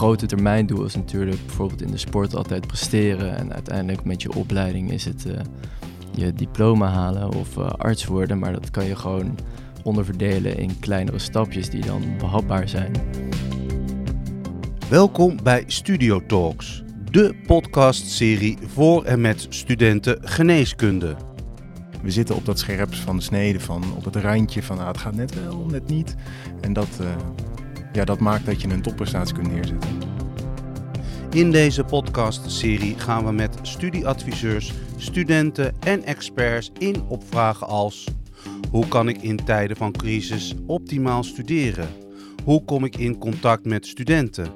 [0.00, 3.36] grote termijn doel is natuurlijk bijvoorbeeld in de sport altijd presteren.
[3.36, 5.40] En uiteindelijk met je opleiding is het eh,
[6.10, 8.38] je diploma halen of uh, arts worden.
[8.38, 9.38] Maar dat kan je gewoon
[9.82, 12.92] onderverdelen in kleinere stapjes die dan behapbaar zijn.
[14.88, 21.16] Welkom bij Studio Talks, de podcastserie voor en met studenten geneeskunde.
[22.02, 24.98] We zitten op dat scherp van de snede, van op het randje van ah, het
[24.98, 26.16] gaat net wel, net niet.
[26.60, 27.06] En dat, uh,
[27.92, 29.98] ja, dat maakt dat je een topprestatie kunt neerzetten.
[31.30, 38.08] In deze podcastserie gaan we met studieadviseurs, studenten en experts in op vragen als...
[38.70, 41.88] Hoe kan ik in tijden van crisis optimaal studeren?
[42.44, 44.52] Hoe kom ik in contact met studenten?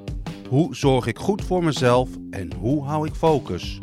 [0.48, 3.78] Hoe zorg ik goed voor mezelf en hoe hou ik focus?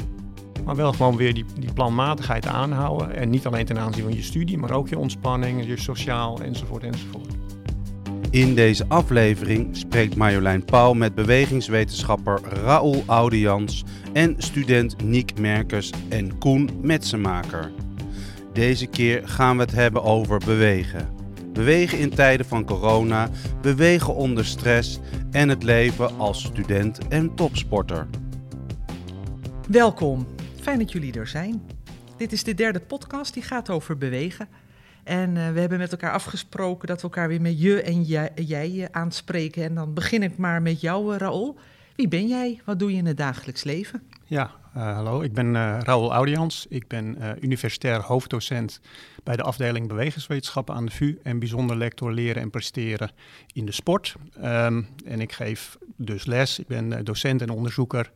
[0.65, 3.15] Maar wel gewoon weer die, die planmatigheid aanhouden.
[3.15, 6.83] En niet alleen ten aanzien van je studie, maar ook je ontspanning, je sociaal enzovoort
[6.83, 7.40] enzovoort.
[8.31, 16.37] In deze aflevering spreekt Marjolein Pauw met bewegingswetenschapper Raoul Audians en student Niek Merkers en
[16.37, 17.71] Koen Metsemaker.
[18.53, 21.09] Deze keer gaan we het hebben over bewegen.
[21.53, 23.29] Bewegen in tijden van corona,
[23.61, 24.99] bewegen onder stress
[25.31, 28.07] en het leven als student en topsporter.
[29.67, 30.27] Welkom,
[30.61, 31.61] fijn dat jullie er zijn.
[32.17, 34.47] Dit is de derde podcast die gaat over bewegen.
[35.11, 38.31] En uh, we hebben met elkaar afgesproken dat we elkaar weer met je en jij,
[38.35, 39.63] jij uh, aanspreken.
[39.63, 41.57] En dan begin ik maar met jou, uh, Raoul.
[41.95, 42.61] Wie ben jij?
[42.65, 44.03] Wat doe je in het dagelijks leven?
[44.25, 45.21] Ja, hallo.
[45.21, 46.65] Ik ben Raoul Audians.
[46.69, 48.81] Ik ben universitair hoofddocent
[49.23, 53.11] bij de afdeling bewegingswetenschappen aan de VU en bijzonder lector leren en presteren
[53.53, 54.15] in de sport.
[54.43, 56.59] Um, en ik geef dus les.
[56.59, 58.11] Ik ben docent en onderzoeker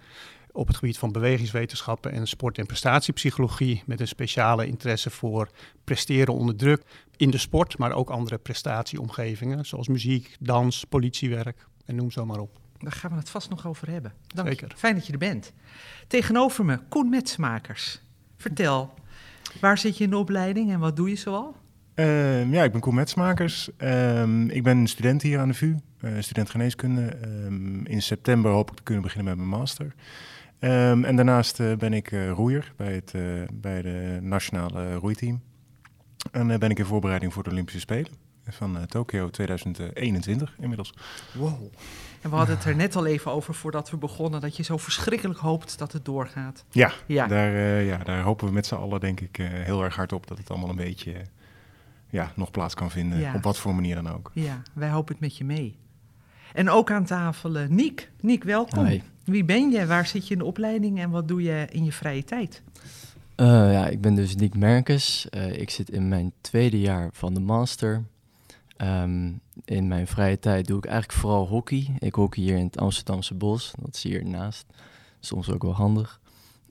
[0.55, 3.83] op het gebied van bewegingswetenschappen en sport- en prestatiepsychologie.
[3.85, 5.49] Met een speciale interesse voor
[5.83, 6.83] presteren onder druk
[7.17, 12.39] in de sport, maar ook andere prestatieomgevingen, zoals muziek, dans, politiewerk en noem zo maar
[12.39, 12.59] op.
[12.77, 14.13] Daar gaan we het vast nog over hebben.
[14.27, 14.67] Dank Zeker.
[14.69, 14.77] Je.
[14.77, 15.53] Fijn dat je er bent.
[16.07, 18.01] Tegenover me, Koen Metsmakers.
[18.37, 18.93] Vertel,
[19.59, 21.55] waar zit je in de opleiding en wat doe je zoal?
[21.95, 23.69] Uh, ja, ik ben Koen Metsmakers.
[23.77, 27.17] Uh, ik ben student hier aan de VU, uh, student geneeskunde.
[27.45, 29.93] Um, in september hoop ik te kunnen beginnen met mijn master.
[30.59, 35.41] Um, en daarnaast uh, ben ik uh, roeier bij het uh, bij de nationale roeiteam.
[36.31, 38.11] En ben ik in voorbereiding voor de Olympische Spelen
[38.47, 40.93] van Tokio 2021 inmiddels.
[41.33, 41.61] Wow.
[42.21, 44.77] En we hadden het er net al even over voordat we begonnen, dat je zo
[44.77, 46.65] verschrikkelijk hoopt dat het doorgaat.
[46.69, 47.27] Ja, ja.
[47.27, 47.51] Daar,
[47.81, 50.49] ja daar hopen we met z'n allen denk ik heel erg hard op dat het
[50.49, 51.13] allemaal een beetje
[52.09, 53.33] ja, nog plaats kan vinden, ja.
[53.35, 54.31] op wat voor manier dan ook.
[54.33, 55.77] Ja, wij hopen het met je mee.
[56.55, 58.09] En ook aan tafel uh, Niek.
[58.21, 59.01] Niek, welkom.
[59.23, 59.85] Wie ben je?
[59.85, 62.61] Waar zit je in de opleiding en wat doe je in je vrije tijd?
[63.35, 65.27] Uh, ja, ik ben dus Niek Merkes.
[65.31, 68.03] Uh, ik zit in mijn tweede jaar van de master.
[68.77, 71.95] Um, in mijn vrije tijd doe ik eigenlijk vooral hockey.
[71.99, 73.73] Ik hockey hier in het Amsterdamse bos.
[73.81, 74.65] Dat is hier naast.
[75.19, 76.19] Soms ook wel handig.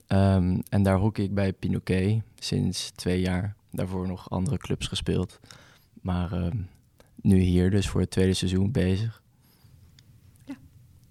[0.07, 3.55] Um, en daar hockey ik bij Pinoquet sinds twee jaar.
[3.71, 5.39] Daarvoor nog andere clubs gespeeld.
[6.01, 6.67] Maar um,
[7.21, 9.23] nu hier dus voor het tweede seizoen bezig.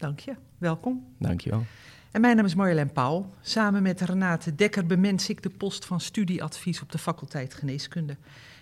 [0.04, 0.34] Dank je.
[0.59, 1.06] Welkom.
[1.19, 1.65] Dank je wel.
[2.10, 3.31] En mijn naam is Marjolein Pauw.
[3.41, 8.16] Samen met Renate Dekker bemens ik de post van studieadvies op de faculteit Geneeskunde.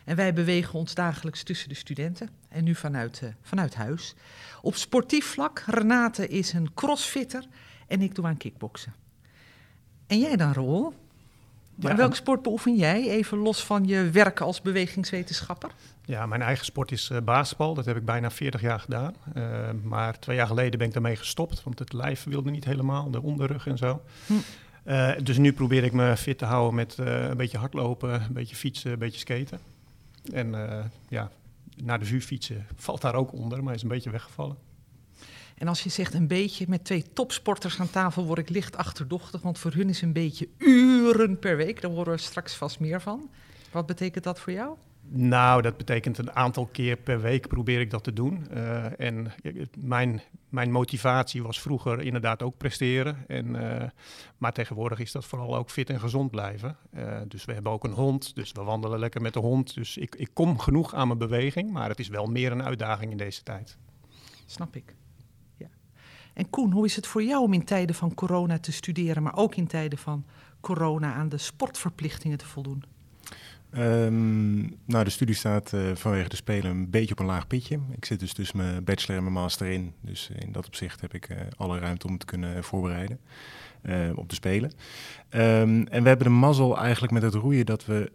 [0.04, 4.14] En wij bewegen ons dagelijks tussen de studenten en nu vanuit, uh, vanuit huis.
[4.60, 7.46] Op sportief vlak, Renate is een crossfitter
[7.86, 8.94] en ik doe aan kickboksen.
[10.06, 10.52] En jij dan,
[11.74, 15.70] Ja, welke sport beoefen jij, even los van je werk als bewegingswetenschapper?
[16.04, 17.74] Ja, mijn eigen sport is uh, basketbal.
[17.74, 19.14] Dat heb ik bijna 40 jaar gedaan.
[19.36, 19.44] Uh,
[19.82, 23.22] maar twee jaar geleden ben ik daarmee gestopt, want het lijf wilde niet helemaal, de
[23.22, 24.02] onderrug en zo.
[24.26, 24.32] Hm.
[24.86, 28.56] Uh, dus nu probeer ik me fit te houden met een beetje hardlopen, een beetje
[28.56, 29.58] fietsen, een beetje skaten.
[30.32, 30.54] En
[31.08, 31.30] ja,
[31.76, 34.56] naar de VU fietsen valt daar ook onder, maar is een beetje weggevallen.
[35.62, 39.42] En als je zegt een beetje met twee topsporters aan tafel, word ik licht achterdochtig,
[39.42, 40.48] want voor hun is een beetje
[41.02, 41.80] uren per week.
[41.80, 43.30] Daar horen we straks vast meer van.
[43.70, 44.76] Wat betekent dat voor jou?
[45.08, 48.46] Nou, dat betekent een aantal keer per week probeer ik dat te doen.
[48.52, 49.32] Uh, en
[49.78, 53.24] mijn, mijn motivatie was vroeger inderdaad ook presteren.
[53.26, 53.82] En, uh,
[54.38, 56.76] maar tegenwoordig is dat vooral ook fit en gezond blijven.
[56.94, 59.74] Uh, dus we hebben ook een hond, dus we wandelen lekker met de hond.
[59.74, 63.10] Dus ik, ik kom genoeg aan mijn beweging, maar het is wel meer een uitdaging
[63.10, 63.76] in deze tijd.
[64.46, 64.94] Snap ik.
[65.56, 65.68] Ja.
[66.34, 69.36] En Koen, hoe is het voor jou om in tijden van corona te studeren, maar
[69.36, 70.24] ook in tijden van
[70.62, 72.82] corona aan de sportverplichtingen te voldoen?
[73.76, 77.78] Um, nou, de studie staat uh, vanwege de Spelen een beetje op een laag pitje.
[77.96, 79.92] Ik zit dus tussen mijn bachelor en mijn master in.
[80.00, 83.18] Dus in dat opzicht heb ik uh, alle ruimte om te kunnen voorbereiden
[83.82, 84.72] uh, op de Spelen.
[85.30, 88.12] Um, en we hebben de mazzel eigenlijk met het roeien dat we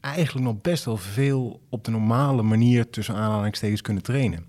[0.00, 4.46] eigenlijk nog best wel veel op de normale manier tussen aanhalingstekens kunnen trainen.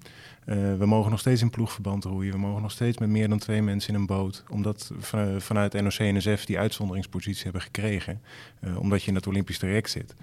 [0.49, 2.31] Uh, we mogen nog steeds in ploegverband roeien.
[2.31, 4.43] We mogen nog steeds met meer dan twee mensen in een boot.
[4.49, 8.21] Omdat van, vanuit NOC-NSF die uitzonderingspositie hebben gekregen.
[8.63, 10.15] Uh, omdat je in het Olympisch traject zit.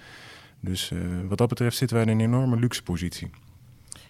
[0.60, 3.30] Dus uh, wat dat betreft zitten wij in een enorme luxe positie.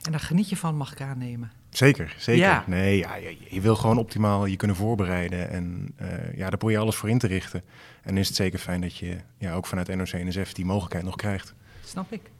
[0.02, 1.50] En daar geniet je van, mag ik aannemen.
[1.70, 2.42] Zeker, zeker.
[2.42, 2.64] Ja.
[2.66, 5.50] Nee, ja, je, je, wil gewoon optimaal je kunnen voorbereiden.
[5.50, 5.94] En
[6.34, 7.62] ja, daar probeer je alles voor in te richten.
[8.02, 11.54] En is het zeker fijn dat je ja, ook vanuit NOC-NSF die mogelijkheid nog krijgt.
[11.84, 12.30] Snap ik.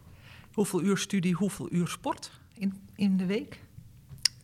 [0.53, 3.61] Hoeveel uur studie, hoeveel uur sport in, in de week?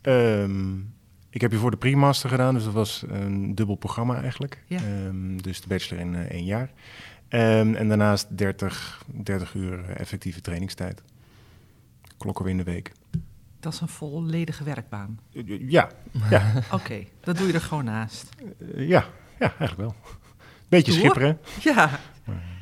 [0.02, 0.94] Um,
[1.31, 4.62] ik heb hiervoor de pre-master gedaan, dus dat was een dubbel programma eigenlijk.
[4.66, 5.06] Ja.
[5.06, 6.70] Um, dus de bachelor in uh, één jaar.
[7.28, 11.02] Um, en daarnaast 30, 30 uur effectieve trainingstijd.
[12.19, 12.93] Klokken we in de week.
[13.60, 15.19] Dat is een volledige werkbaan?
[15.58, 15.90] Ja.
[16.31, 16.52] ja.
[16.72, 18.28] Oké, okay, dat doe je er gewoon naast?
[18.58, 19.06] Uh, ja.
[19.38, 19.94] ja, eigenlijk wel.
[20.69, 21.38] Beetje schipperen.
[21.60, 22.00] Ja.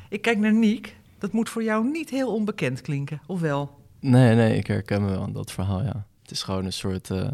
[0.09, 0.95] Ik kijk naar Niek.
[1.17, 3.80] Dat moet voor jou niet heel onbekend klinken, of wel?
[4.01, 6.05] Nee, nee, ik herken me wel aan dat verhaal, ja.
[6.21, 7.27] Het is gewoon een soort uh,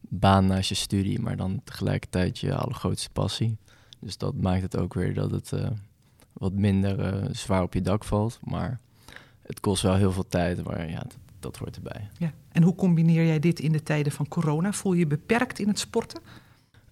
[0.00, 3.56] baan naast je studie, maar dan tegelijkertijd je allergrootste passie.
[4.00, 5.66] Dus dat maakt het ook weer dat het uh,
[6.32, 8.38] wat minder uh, zwaar op je dak valt.
[8.42, 8.80] Maar
[9.42, 12.08] het kost wel heel veel tijd, maar ja, dat, dat hoort erbij.
[12.18, 12.32] Ja.
[12.52, 14.72] En hoe combineer jij dit in de tijden van corona?
[14.72, 16.20] Voel je je beperkt in het sporten?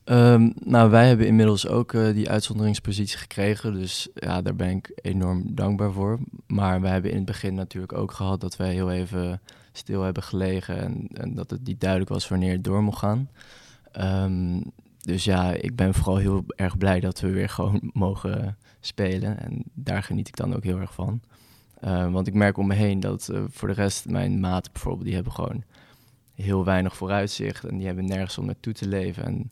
[0.04, 3.72] Um, nou, wij hebben inmiddels ook uh, die uitzonderingspositie gekregen.
[3.72, 6.18] Dus ja, daar ben ik enorm dankbaar voor.
[6.46, 9.40] Maar we hebben in het begin natuurlijk ook gehad dat wij heel even
[9.72, 10.78] stil hebben gelegen.
[10.78, 13.30] En, en dat het niet duidelijk was wanneer het door mocht gaan.
[14.00, 19.38] Um, dus ja, ik ben vooral heel erg blij dat we weer gewoon mogen spelen.
[19.38, 21.20] En daar geniet ik dan ook heel erg van.
[21.84, 25.04] Uh, want ik merk om me heen dat uh, voor de rest mijn maten bijvoorbeeld,
[25.04, 25.64] die hebben gewoon
[26.34, 27.64] heel weinig vooruitzicht.
[27.64, 29.24] En die hebben nergens om naartoe te leven.
[29.24, 29.50] En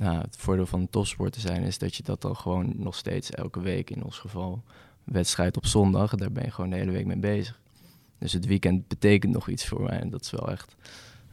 [0.00, 3.30] nou, het voordeel van topsport te zijn is dat je dat dan gewoon nog steeds
[3.30, 4.62] elke week, in ons geval
[5.04, 7.60] wedstrijd op zondag, daar ben je gewoon de hele week mee bezig.
[8.18, 10.76] Dus het weekend betekent nog iets voor mij en dat is wel echt,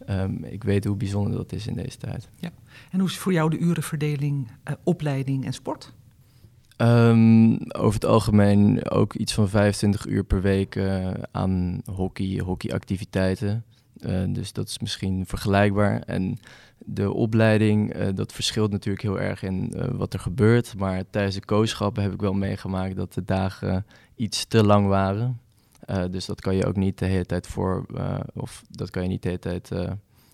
[0.09, 2.29] um, ik weet hoe bijzonder dat is in deze tijd.
[2.39, 2.49] Ja.
[2.91, 5.93] En hoe is voor jou de urenverdeling, uh, opleiding en sport?
[6.77, 13.63] Um, over het algemeen ook iets van 25 uur per week uh, aan hockey, hockeyactiviteiten.
[14.01, 16.01] Uh, dus dat is misschien vergelijkbaar.
[16.01, 16.37] En
[16.77, 20.75] de opleiding, uh, dat verschilt natuurlijk heel erg in uh, wat er gebeurt.
[20.77, 23.85] Maar tijdens de coachschappen heb ik wel meegemaakt dat de dagen
[24.15, 25.39] iets te lang waren.
[26.11, 27.85] Dus dat kan je ook niet de hele tijd voor,
[28.33, 29.71] of dat kan je niet de hele tijd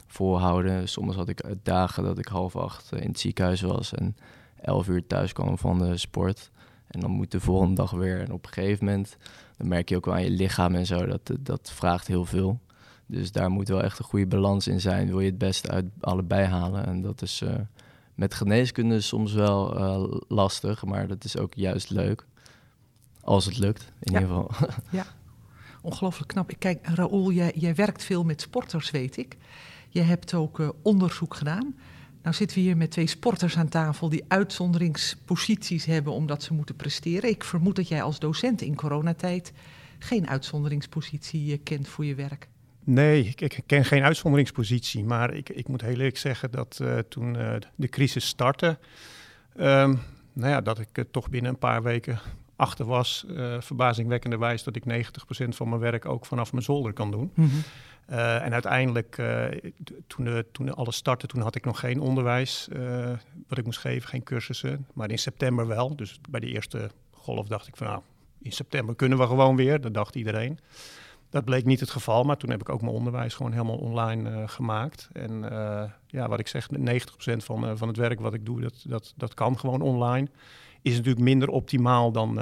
[0.08, 0.90] volhouden.
[0.90, 4.16] Soms had ik dagen dat ik half acht in het ziekenhuis was en
[4.62, 6.52] elf uur thuis kwam van de sport.
[6.88, 8.20] En dan moet de volgende dag weer.
[8.20, 9.18] En op een gegeven moment,
[9.58, 12.60] dan merk je ook wel aan je lichaam en zo, dat, dat vraagt heel veel.
[13.06, 15.08] Dus daar moet wel echt een goede balans in zijn.
[15.08, 16.86] Wil je het beste uit allebei halen?
[16.86, 17.54] En dat is uh,
[18.16, 22.26] met geneeskunde soms wel uh, lastig, maar dat is ook juist leuk.
[23.22, 24.20] Als het lukt, in ja.
[24.20, 24.52] ieder geval.
[24.92, 25.06] ja,
[25.82, 26.52] ongelooflijk knap.
[26.52, 29.38] Ik kijk, Raoul, jij, jij, werkt veel met sporters, weet ik.
[29.90, 31.76] Je hebt ook uh, onderzoek gedaan.
[32.22, 36.76] Nou zitten we hier met twee sporters aan tafel die uitzonderingsposities hebben omdat ze moeten
[36.76, 37.30] presteren.
[37.30, 39.54] Ik vermoed dat jij als docent in coronatijd
[40.00, 42.50] geen uitzonderingspositie kent voor je werk.
[42.84, 45.04] Nee, ik, ik, ken geen uitzonderingspositie.
[45.04, 48.78] Maar ik, ik moet heel eerlijk zeggen dat uh, toen uh, de crisis startte,
[49.58, 50.00] um,
[50.34, 52.20] nou ja, dat ik uh, toch binnen een paar weken
[52.56, 53.26] achter was,
[53.60, 57.32] verbazingwekkenderwijs, dat ik 90% van mijn werk ook vanaf mijn zolder kan doen.
[57.34, 57.64] Mm -hmm.
[58.18, 59.22] en uiteindelijk,
[60.08, 62.68] toen, toen alles startte, toen had ik nog geen onderwijs
[63.48, 64.88] wat ik moest geven, geen cursussen.
[64.94, 65.96] Maar in september wel.
[65.96, 68.02] Dus bij de eerste golf dacht ik van nou,
[68.42, 69.82] in september kunnen we gewoon weer.
[69.82, 70.60] Dat dacht iedereen.
[71.34, 74.30] Dat bleek niet het geval, maar toen heb ik ook mijn onderwijs gewoon helemaal online
[74.30, 75.10] uh, gemaakt.
[75.14, 76.76] En uh, ja, wat ik zeg, 90%
[77.38, 80.28] van, uh, van het werk wat ik doe, dat, dat, dat kan gewoon online.
[80.82, 82.40] Is natuurlijk minder optimaal dan,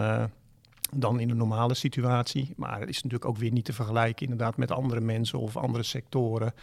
[0.96, 2.54] dan in een normale situatie.
[2.56, 5.84] Maar het is natuurlijk ook weer niet te vergelijken inderdaad met andere mensen of andere
[5.84, 6.54] sectoren.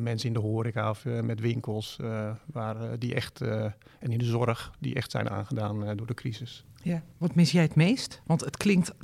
[0.00, 1.98] mensen in de horeca of met winkels,
[2.46, 3.74] waar, die echt, en
[4.10, 6.64] in de zorg, die echt zijn aangedaan door de crisis.
[6.82, 8.22] Ja, wat mis jij het meest?
[8.26, 8.96] Want het klinkt 90%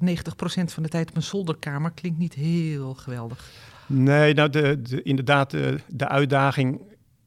[0.65, 3.51] van de tijd op een zolderkamer, klinkt niet heel geweldig.
[3.87, 6.81] Nee, nou de, de, inderdaad, de, de uitdaging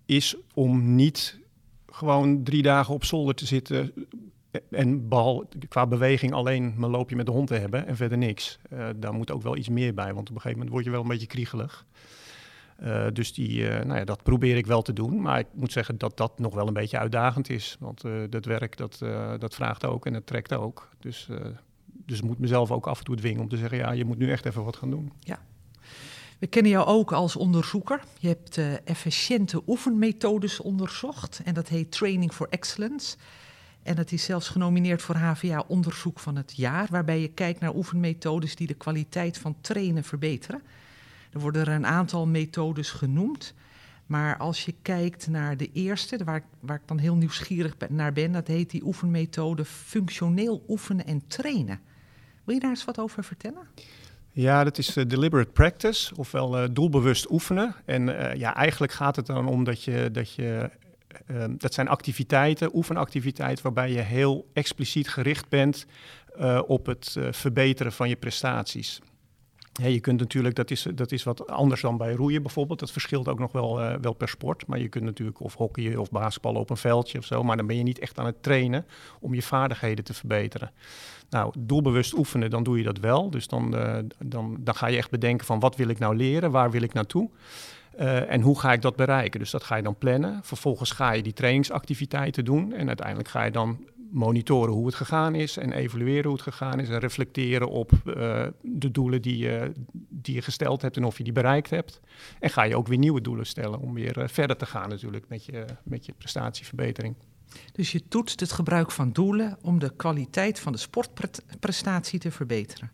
[0.05, 1.39] is om niet
[1.91, 3.93] gewoon drie dagen op zolder te zitten
[4.69, 8.59] en bal, qua beweging alleen mijn loopje met de hond te hebben en verder niks.
[8.73, 10.91] Uh, daar moet ook wel iets meer bij, want op een gegeven moment word je
[10.91, 11.85] wel een beetje kriegelig.
[12.83, 15.21] Uh, dus die, uh, nou ja, dat probeer ik wel te doen.
[15.21, 17.77] Maar ik moet zeggen dat dat nog wel een beetje uitdagend is.
[17.79, 18.97] Want dat werk, dat,
[19.39, 20.89] dat vraagt ook en het trekt ook.
[20.99, 21.29] Dus,
[21.85, 23.77] dus moet mezelf ook af en toe dwingen om te zeggen...
[23.77, 25.11] ja, je moet nu echt even wat gaan doen.
[25.19, 25.39] Ja.
[26.39, 28.03] We kennen jou ook als onderzoeker.
[28.19, 31.41] Je hebt efficiënte oefenmethodes onderzocht.
[31.45, 33.17] En dat heet Training for Excellence.
[33.83, 37.75] En het is zelfs genomineerd voor HVA Onderzoek van het Jaar, waarbij je kijkt naar
[37.75, 40.61] oefenmethodes die de kwaliteit van trainen verbeteren.
[41.31, 43.53] Er worden er een aantal methodes genoemd.
[44.05, 48.31] Maar als je kijkt naar de eerste, waar, waar ik dan heel nieuwsgierig naar ben,
[48.31, 51.79] dat heet die oefenmethode functioneel oefenen en trainen.
[52.43, 53.67] Wil je daar eens wat over vertellen?
[54.31, 57.75] Ja, dat is uh, deliberate practice, ofwel uh, doelbewust oefenen.
[57.85, 60.69] En uh, ja, eigenlijk gaat het dan om dat je, dat je
[61.57, 65.85] dat zijn activiteiten, oefenactiviteiten, waarbij je heel expliciet gericht bent
[66.65, 69.01] op het verbeteren van je prestaties.
[69.81, 72.79] Je kunt natuurlijk, dat is, dat is wat anders dan bij roeien bijvoorbeeld.
[72.79, 74.67] Dat verschilt ook nog wel, uh, wel per sport.
[74.67, 77.43] Maar je kunt natuurlijk of hockeyen of basketballen op een veldje of zo.
[77.43, 78.85] Maar dan ben je niet echt aan het trainen
[79.19, 80.71] om je vaardigheden te verbeteren.
[81.29, 83.29] Nou, doelbewust oefenen, dan doe je dat wel.
[83.29, 83.71] Dus dan,
[84.19, 86.93] dan, dan ga je echt bedenken van wat wil ik nou leren, waar wil ik
[86.93, 87.29] naartoe.
[87.99, 89.39] Uh, en hoe ga ik dat bereiken?
[89.39, 90.39] Dus dat ga je dan plannen.
[90.43, 92.73] Vervolgens ga je die trainingsactiviteiten doen.
[92.73, 96.79] En uiteindelijk ga je dan monitoren hoe het gegaan is en evalueren hoe het gegaan
[96.79, 99.71] is en reflecteren op uh, de doelen die je,
[100.09, 102.01] die je gesteld hebt en of je die bereikt hebt.
[102.39, 105.25] En ga je ook weer nieuwe doelen stellen om weer uh, verder te gaan natuurlijk
[105.27, 107.15] met je, met je prestatieverbetering.
[107.71, 112.91] Dus je toetst het gebruik van doelen om de kwaliteit van de sportprestatie te verbeteren.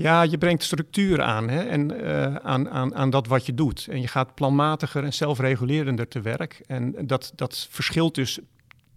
[0.00, 3.86] Ja, je brengt structuur aan, hè, en, uh, aan, aan, aan dat wat je doet.
[3.90, 6.62] En je gaat planmatiger en zelfregulerender te werk.
[6.66, 8.38] En dat, dat verschilt dus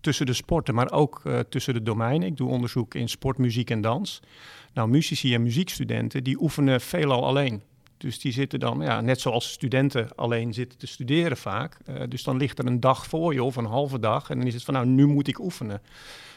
[0.01, 2.27] tussen de sporten, maar ook uh, tussen de domeinen.
[2.27, 4.19] Ik doe onderzoek in sport, muziek en dans.
[4.73, 7.61] Nou, muzici en muziekstudenten, die oefenen veelal alleen.
[7.97, 11.77] Dus die zitten dan, ja, net zoals studenten alleen zitten te studeren vaak.
[11.89, 14.29] Uh, dus dan ligt er een dag voor je of een halve dag.
[14.29, 15.81] En dan is het van, nou, nu moet ik oefenen.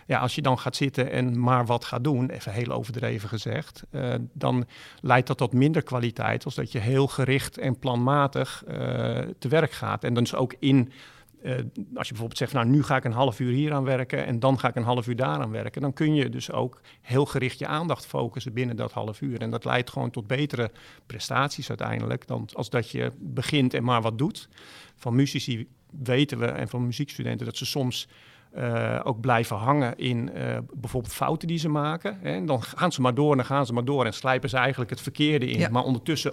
[0.07, 3.83] Ja, als je dan gaat zitten en maar wat gaat doen, even heel overdreven gezegd,
[3.91, 4.67] uh, dan
[5.01, 8.75] leidt dat tot minder kwaliteit, als dat je heel gericht en planmatig uh,
[9.39, 10.05] te werk gaat.
[10.05, 10.93] En dan dus ook in
[11.43, 11.53] uh,
[11.95, 14.41] als je bijvoorbeeld zegt, nou nu ga ik een half uur hier aan werken en
[14.41, 17.27] dan ga ik een half uur daar aan werken, dan kun je dus ook heel
[17.27, 19.41] gericht je aandacht focussen binnen dat half uur.
[19.41, 20.71] En dat leidt gewoon tot betere
[21.07, 24.49] prestaties uiteindelijk dan als dat je begint en maar wat doet.
[24.97, 28.09] Van muzici weten we en van muziekstudenten dat ze soms
[28.57, 32.19] uh, ook blijven hangen in uh, bijvoorbeeld fouten die ze maken.
[32.21, 32.33] Hè.
[32.35, 34.57] En dan gaan ze maar door en dan gaan ze maar door en slijpen ze
[34.57, 35.59] eigenlijk het verkeerde in.
[35.59, 35.69] Ja.
[35.69, 36.33] Maar ondertussen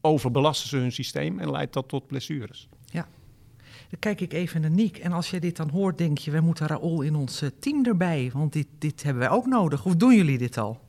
[0.00, 2.68] overbelasten ze hun systeem en leidt dat tot blessures.
[2.84, 3.06] Ja.
[3.90, 4.98] Dan kijk ik even naar Niek.
[4.98, 8.30] En als je dit dan hoort, denk je, we moeten Raoul in ons team erbij.
[8.32, 9.82] Want dit, dit hebben wij ook nodig.
[9.82, 10.80] Hoe doen jullie dit al?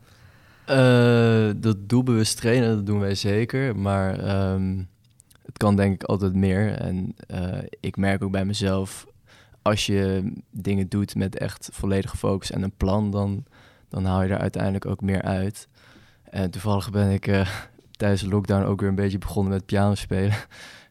[0.70, 3.76] Uh, dat doelbewust trainen, dat doen wij zeker.
[3.76, 4.88] Maar um,
[5.46, 6.72] het kan denk ik altijd meer.
[6.72, 9.08] En uh, ik merk ook bij mezelf,
[9.68, 13.44] als je dingen doet met echt volledige focus en een plan, dan,
[13.90, 15.68] dan haal je er uiteindelijk ook meer uit.
[16.24, 17.50] En toevallig ben ik uh,
[17.98, 20.36] tijdens de lockdown ook weer een beetje begonnen met piano spelen.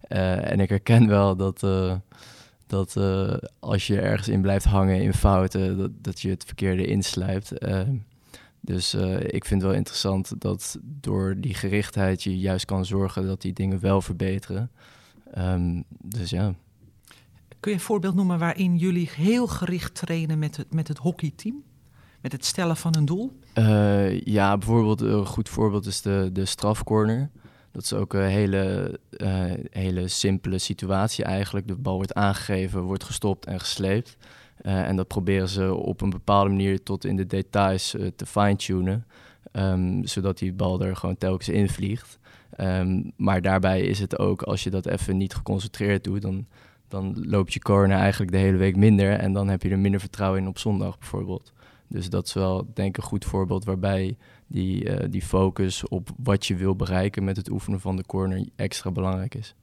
[0.08, 1.66] Uh, en ik herken wel dat,
[2.66, 2.96] dat
[3.58, 7.52] als je ergens in blijft hangen in fouten, dat, dat je het verkeerde inslijpt.
[8.60, 13.42] dus ik vind het wel interessant dat door die gerichtheid je juist kan zorgen dat
[13.42, 14.70] die dingen wel verbeteren.
[15.38, 16.54] Um, dus ja.
[17.66, 21.62] Kun je een voorbeeld noemen waarin jullie heel gericht trainen met het, met het hockeyteam?
[22.20, 23.38] Met het stellen van een doel?
[24.24, 27.30] ja, bijvoorbeeld een goed voorbeeld is de, de strafcorner.
[27.72, 31.68] Dat is ook een hele, uh, hele simpele situatie eigenlijk.
[31.68, 34.16] De bal wordt aangegeven, wordt gestopt en gesleept.
[34.62, 39.06] Uh, en dat proberen ze op een bepaalde manier tot in de details te fine-tunen.
[39.52, 42.18] Um, zodat die bal er gewoon telkens in vliegt.
[42.60, 46.46] Um, maar daarbij is het ook, als je dat even niet geconcentreerd doet, dan,
[46.88, 49.12] dan loopt je corner eigenlijk de hele week minder.
[49.12, 51.52] En dan heb je er minder vertrouwen in op zondag bijvoorbeeld.
[51.88, 54.16] Dus dat is wel denk ik een goed voorbeeld waarbij
[54.46, 58.48] die, uh, die focus op wat je wil bereiken met het oefenen van de corner
[58.56, 59.54] extra belangrijk is.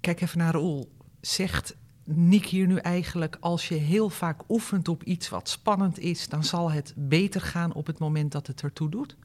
[0.00, 0.92] Kijk even naar Roel.
[1.20, 6.28] Zegt Nick hier nu eigenlijk, als je heel vaak oefent op iets wat spannend is,
[6.28, 9.16] dan zal het beter gaan op het moment dat het ertoe doet?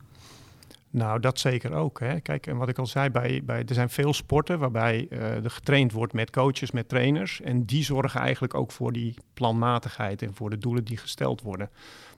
[0.95, 1.99] Nou, dat zeker ook.
[1.99, 2.19] Hè.
[2.19, 5.49] Kijk, en wat ik al zei, bij, bij, er zijn veel sporten waarbij uh, er
[5.49, 7.41] getraind wordt met coaches, met trainers.
[7.41, 11.69] En die zorgen eigenlijk ook voor die planmatigheid en voor de doelen die gesteld worden.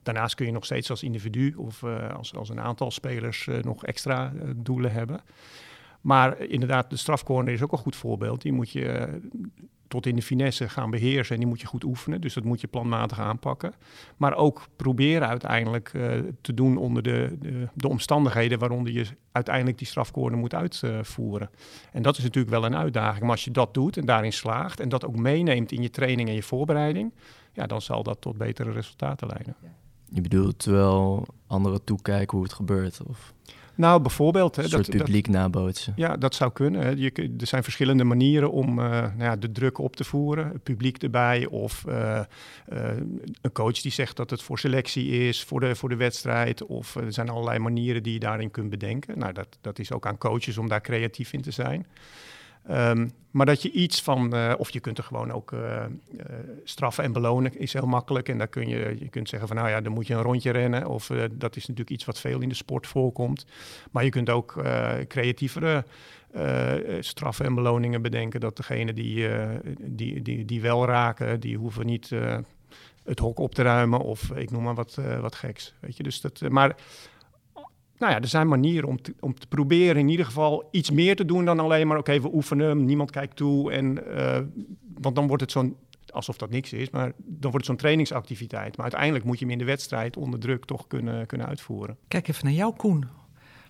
[0.02, 3.62] Daarnaast kun je nog steeds als individu of uh, als, als een aantal spelers uh,
[3.62, 5.20] nog extra doelen hebben.
[6.00, 8.42] Maar inderdaad, de strafcorner is ook een goed voorbeeld.
[8.42, 9.20] Die moet je
[9.88, 12.20] tot in de finesse gaan beheersen en die moet je goed oefenen.
[12.20, 13.72] Dus dat moet je planmatig aanpakken.
[14.16, 19.78] Maar ook proberen uiteindelijk uh, te doen onder de, de, de, omstandigheden waaronder je uiteindelijk
[19.78, 21.50] die strafcorner moet uitvoeren.
[21.92, 23.20] En dat is natuurlijk wel een uitdaging.
[23.20, 26.28] Maar als je dat doet en daarin slaagt en dat ook meeneemt in je training
[26.28, 27.12] en je voorbereiding,
[27.52, 29.56] ja, dan zal dat tot betere resultaten leiden.
[30.10, 33.00] Je bedoelt wel anderen toekijken hoe het gebeurt?
[33.06, 33.32] Of?
[33.78, 34.56] Nou, bijvoorbeeld.
[34.56, 35.92] Hè, Een soort dat, publiek nabootsen.
[35.96, 36.80] Ja, dat zou kunnen.
[36.80, 36.88] Hè.
[36.88, 40.48] Je, er zijn verschillende manieren om eh, nou ja, de druk op te voeren.
[40.48, 42.26] Het publiek erbij of eh, eh,
[43.40, 46.64] een coach die zegt dat het voor selectie is, voor de, voor de wedstrijd.
[46.66, 49.18] Of er zijn allerlei manieren die je daarin kunt bedenken.
[49.18, 51.86] Nou, dat, dat is ook aan coaches om daar creatief in te zijn.
[52.68, 55.90] Ehm, maar dat je iets van, eh, of je kunt er gewoon ook eh, eh,
[56.64, 58.28] straffen en belonen, is heel makkelijk.
[58.28, 60.50] En daar kun je, je kunt zeggen van nou ja, dan moet je een rondje
[60.50, 60.86] rennen.
[60.86, 63.46] Of dat is natuurlijk iets wat veel in de sport voorkomt.
[63.90, 64.62] Maar je kunt ook
[65.08, 65.84] creatievere
[67.00, 68.40] straffen en beloningen bedenken.
[68.40, 69.28] Dat degene die,
[69.80, 72.10] die, die, die wel raken, die hoeven niet
[73.04, 74.00] het hok op te ruimen.
[74.00, 75.74] Of ik noem maar wat, wat geks.
[75.80, 76.02] Weet je?
[76.02, 76.76] Dus dat, maar
[77.98, 81.16] nou ja, er zijn manieren om te, om te proberen in ieder geval iets meer
[81.16, 81.98] te doen dan alleen maar...
[81.98, 83.72] oké, we oefenen, niemand kijkt toe.
[83.72, 84.40] En, eh,
[85.00, 85.76] want dan wordt het zo'n,
[86.10, 88.76] alsof dat niks is, maar dan wordt het zo'n trainingsactiviteit.
[88.76, 91.96] Maar uiteindelijk moet je hem in de wedstrijd onder druk toch kunnen, kunnen uitvoeren.
[92.08, 93.04] Kijk even naar jou, Koen.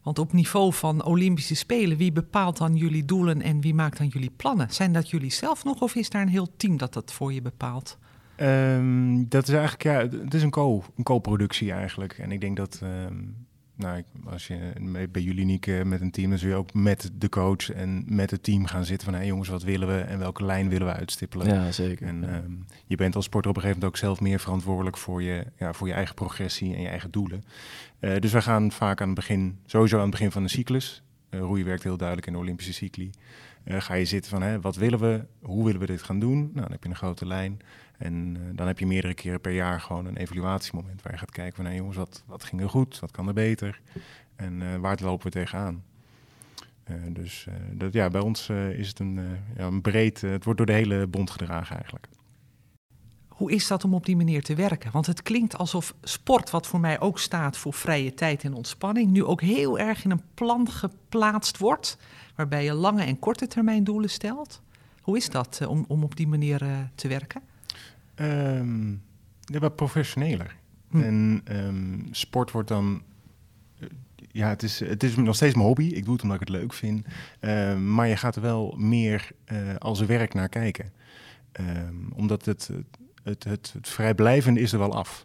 [0.03, 4.07] Want op niveau van Olympische Spelen, wie bepaalt dan jullie doelen en wie maakt dan
[4.07, 4.71] jullie plannen?
[4.71, 7.43] Zijn dat jullie zelf nog of is daar een heel team dat dat voor je
[7.43, 7.99] bepaalt?
[8.37, 12.13] Ehm, dat is eigenlijk, ja, het is een co- een co-productie eigenlijk.
[12.13, 13.15] En ik denk dat, ehm,
[13.79, 14.59] nou, als je
[15.11, 18.05] bij jullie Niek eh, met een team, dan zul je ook met de coach en
[18.07, 20.87] met het team gaan zitten van, hé jongens, wat willen we en welke lijn willen
[20.87, 21.47] we uitstippelen?
[21.47, 22.07] Ja, zeker.
[22.07, 22.27] En Ja.
[22.29, 22.53] ehm,
[22.87, 25.73] je bent als sporter op een gegeven moment ook zelf meer verantwoordelijk voor je, ja,
[25.73, 27.45] voor je eigen progressie en je eigen doelen.
[27.99, 31.03] Eh, dus wij gaan vaak aan het begin, sowieso aan het begin van de cyclus.
[31.31, 33.11] Eh roeien werkt heel duidelijk in de Olympische cycli.
[33.65, 35.25] Eh, ga je zitten van, hè, wat willen we?
[35.43, 36.39] Hoe willen we dit gaan doen?
[36.39, 37.59] Nou, dan heb je een grote lijn.
[37.99, 41.31] En eh, dan heb je meerdere keren per jaar gewoon een evaluatiemoment waar je gaat
[41.31, 42.99] kijken van, jongens, wat, wat ging er goed?
[42.99, 43.81] Wat kan er beter?
[44.37, 45.85] En eh, waar lopen we tegenaan?
[46.85, 49.21] Eh, dus dat, ja, bij ons is het een,
[49.57, 52.09] ja, een breed, het wordt door de hele bond gedragen eigenlijk.
[53.29, 54.91] Hoe is dat om op die manier te werken?
[54.91, 59.11] Want het klinkt alsof sport, wat voor mij ook staat voor vrije tijd en ontspanning,
[59.11, 61.99] nu ook heel erg in een plan geplaatst wordt,
[62.35, 64.63] waarbij je lange en korte termijn doelen stelt.
[65.01, 67.48] Hoe is dat om, om op die manier te werken?
[68.19, 68.91] Ehm
[69.41, 70.57] ja, wat professioneler.
[70.91, 71.01] Hm.
[71.03, 73.03] En ehm, sport wordt dan.
[73.79, 73.87] eh,
[74.33, 75.85] Ja, het is, het is nog steeds mijn hobby.
[75.85, 77.07] Ik doe het omdat ik het leuk vind.
[77.41, 80.93] Ehm, maar je gaat er wel meer eh, als werk naar kijken.
[82.15, 82.71] Omdat het,
[83.23, 85.25] het, het, het vrijblijvende is er wel af.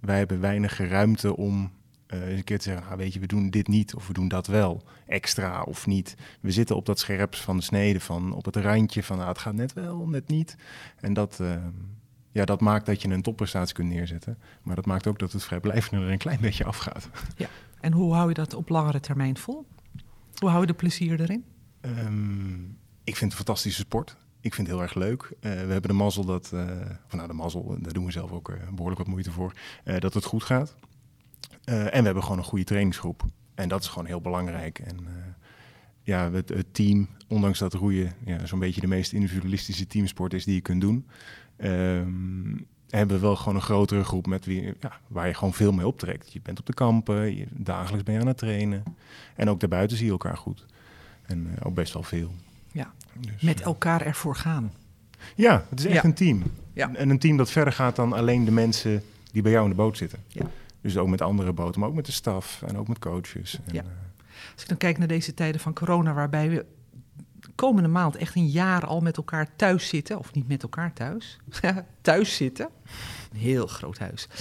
[0.00, 1.70] Wij hebben weinig ruimte om
[2.06, 4.12] eh, eens een keer te zeggen: ah, weet je, we doen dit niet of we
[4.12, 4.82] doen dat wel.
[5.06, 6.14] Extra of niet.
[6.40, 9.38] We zitten op dat scherp van de snede, van op het randje van ah, het
[9.38, 10.56] gaat net wel, net niet.
[11.00, 11.40] En dat,
[12.36, 14.38] ja, dat maakt dat je een topprestatie kunt neerzetten.
[14.62, 17.08] Maar dat maakt ook dat het vrijblijvende er een klein beetje afgaat.
[17.80, 19.66] En hoe hou je dat op langere termijn vol?
[20.38, 21.44] Hoe hou je de plezier erin?
[21.80, 22.64] Ehm,
[23.04, 24.16] ik vind het een fantastische sport.
[24.40, 25.22] Ik vind het heel erg leuk.
[25.22, 26.52] Eh, we hebben de mazzel dat,
[27.06, 29.52] of nou de mazzel, daar doen we zelf ook eh, behoorlijk wat moeite voor,
[29.98, 30.76] dat het goed gaat.
[31.64, 33.24] En we hebben gewoon een goede trainingsgroep.
[33.54, 34.78] En dat is gewoon heel belangrijk.
[34.78, 34.96] En
[36.02, 40.44] ja, het, het team, ondanks dat roeien ja, zo'n beetje de meest individualistische teamsport is
[40.44, 41.06] die je kunt doen,
[41.56, 42.56] ehm,
[42.90, 45.86] hebben we wel gewoon een grotere groep met wie, ja, waar je gewoon veel mee
[45.86, 46.32] optrekt.
[46.32, 48.82] Je bent op de kampen, je, dagelijks ben je aan het trainen.
[49.34, 50.66] En ook daarbuiten zie je elkaar goed.
[51.22, 52.32] En eh, ook best wel veel.
[52.72, 54.72] Ja, Dus, met eh, elkaar ervoor gaan.
[55.34, 56.04] ja, het is echt Ja.
[56.04, 56.42] een team.
[56.72, 56.94] Ja.
[56.94, 59.76] En een team dat verder gaat dan alleen de mensen die bij jou in de
[59.76, 60.18] boot zitten.
[60.28, 60.46] Ja.
[60.80, 63.58] Dus ook met andere boten, maar ook met de staf en ook met coaches.
[63.66, 63.80] En, Ja.
[63.82, 63.86] eh,
[64.52, 66.64] Als ik dan kijk naar deze tijden van corona, waarbij we
[67.56, 71.38] komende maand echt een jaar al met elkaar thuis zitten, of niet met elkaar thuis,
[72.00, 72.68] thuis zitten.
[73.32, 74.28] Een heel groot huis.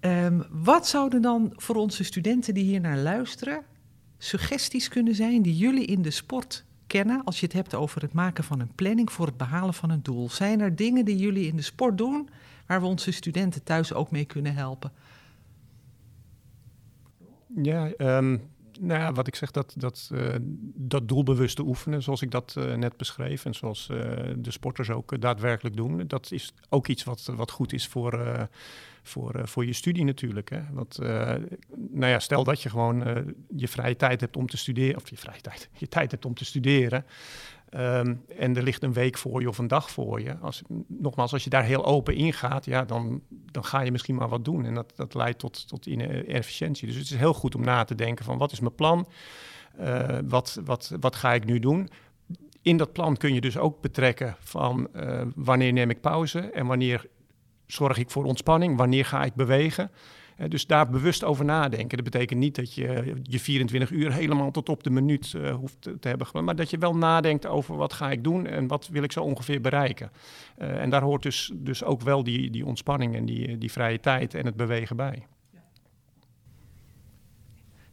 [0.00, 3.62] Ehm, wat zouden dan voor onze studenten die hier naar luisteren
[4.18, 8.12] suggesties kunnen zijn die jullie in de sport kennen als je het hebt over het
[8.12, 10.30] maken van een planning voor het behalen van een doel?
[10.30, 12.28] Zijn er dingen die jullie in de sport doen
[12.66, 14.92] waar we onze studenten thuis ook mee kunnen helpen?
[17.62, 18.38] Ja, ehm,
[18.78, 20.34] nou ja, wat ik zeg, dat, dat, eh,
[20.74, 23.96] dat doelbewuste oefenen, zoals ik dat eh, net beschreef, en zoals eh,
[24.36, 28.48] de sporters ook daadwerkelijk doen, dat is ook iets wat, wat goed is voor,
[29.02, 30.50] voor, voor je studie natuurlijk.
[30.50, 30.60] Hè?
[30.72, 30.98] Want,
[31.90, 33.24] nou ja, stel dat je gewoon
[33.56, 36.34] je vrije tijd hebt om te studeren, of je vrije tijd, je tijd hebt om
[36.34, 37.04] te studeren.
[37.70, 40.36] Ehm, en er ligt een week voor je of een dag voor je.
[40.36, 44.14] Als, nogmaals, als je daar heel open in gaat, ja, dan, dan ga je misschien
[44.14, 44.64] maar wat doen.
[44.64, 46.86] En dat, dat leidt tot, tot inefficiëntie.
[46.86, 49.08] Dus het is heel goed om na te denken van wat is mijn plan?
[49.76, 51.88] Eh, wat, wat, wat ga ik nu doen?
[52.62, 56.66] In dat plan kun je dus ook betrekken van eh, wanneer neem ik pauze en
[56.66, 57.06] wanneer
[57.66, 59.90] zorg ik voor ontspanning, wanneer ga ik bewegen.
[60.48, 61.96] Dus daar bewust over nadenken.
[61.96, 65.76] Dat betekent niet dat je je 24 uur helemaal tot op de minuut eh, hoeft
[65.80, 68.88] te, te hebben maar dat je wel nadenkt over wat ga ik doen en wat
[68.88, 70.10] wil ik zo ongeveer bereiken.
[70.56, 74.00] Eh, en daar hoort dus, dus ook wel die, die ontspanning en die, die vrije
[74.00, 75.26] tijd en het bewegen bij.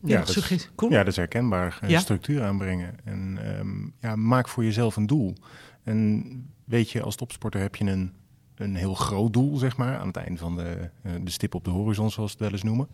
[0.01, 0.71] Ja, nog dat?
[0.75, 0.89] Koen?
[0.89, 1.77] ja, dat is herkenbaar.
[1.81, 1.99] Eh, Ja?
[1.99, 2.95] Structuur aanbrengen.
[3.03, 5.35] En ehm, ja, maak voor jezelf een doel.
[5.83, 6.23] En
[6.65, 8.13] weet je, als topsporter heb je een,
[8.55, 9.97] een heel groot doel, zeg maar.
[9.97, 12.51] Aan het eind van de, eh, de stip op de horizon, zoals we het wel
[12.51, 12.87] eens noemen.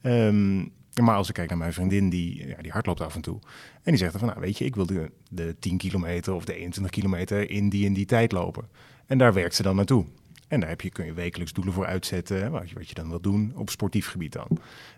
[0.00, 0.58] Ehm,
[1.04, 3.38] maar als ik kijk naar mijn vriendin, die, ja, die hardloopt af en toe.
[3.72, 6.44] En die zegt dan van, nou weet je, ik wil de, de 10 kilometer of
[6.44, 8.68] de 21 kilometer in die en die tijd lopen.
[9.06, 10.06] En daar werkt ze dan naartoe.
[10.48, 13.08] En daar heb je, kun je wekelijks doelen voor uitzetten, wat, je, wat je dan
[13.08, 14.48] wil doen op sportief gebied dan.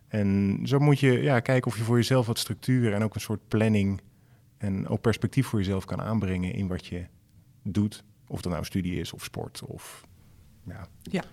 [0.09, 3.21] En zo moet je ja, kijken of je voor jezelf wat structuur en ook een
[3.21, 4.01] soort planning
[4.59, 7.07] en ook perspectief voor jezelf kan aanbrengen in wat je
[7.63, 8.05] doet.
[8.33, 10.07] Of dat nou studie is of sport of
[11.11, 11.25] ja.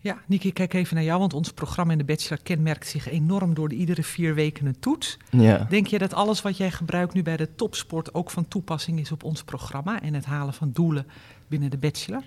[0.00, 3.54] Ja, Niki, kijk even naar jou, want ons programma in de Bachelor kenmerkt zich enorm
[3.54, 5.16] door de iedere vier weken een toets.
[5.30, 5.66] Ja.
[5.70, 9.12] Denk je dat alles wat jij gebruikt nu bij de topsport ook van toepassing is
[9.12, 11.06] op ons programma en het halen van doelen
[11.48, 12.22] binnen de Bachelor?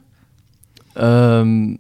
[0.94, 1.76] Ehm,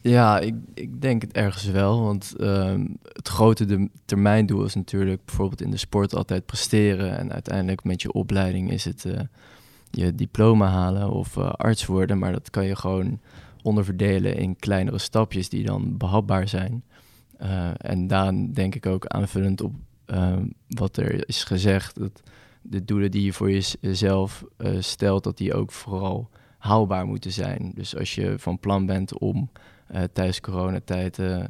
[0.00, 2.02] ja, ik, ik denk het ergens wel.
[2.02, 7.18] Want ehm, het grote de, termijndoel is natuurlijk bijvoorbeeld in de sport altijd presteren.
[7.18, 9.20] En uiteindelijk met je opleiding is het eh,
[9.96, 12.18] je diploma halen of eh, arts worden.
[12.18, 13.20] Maar dat kan je gewoon
[13.62, 16.84] onderverdelen in kleinere stapjes die dan behapbaar zijn.
[17.36, 19.72] Eh, en daar denk ik ook aanvullend op
[20.06, 21.98] ehm, wat er is gezegd.
[21.98, 22.22] Dat
[22.62, 27.72] de doelen die je voor jezelf eh, stelt, dat die ook vooral haalbaar moeten zijn.
[27.74, 29.50] Dus als je van plan bent om
[29.86, 31.44] eh, tijdens coronatijd eh,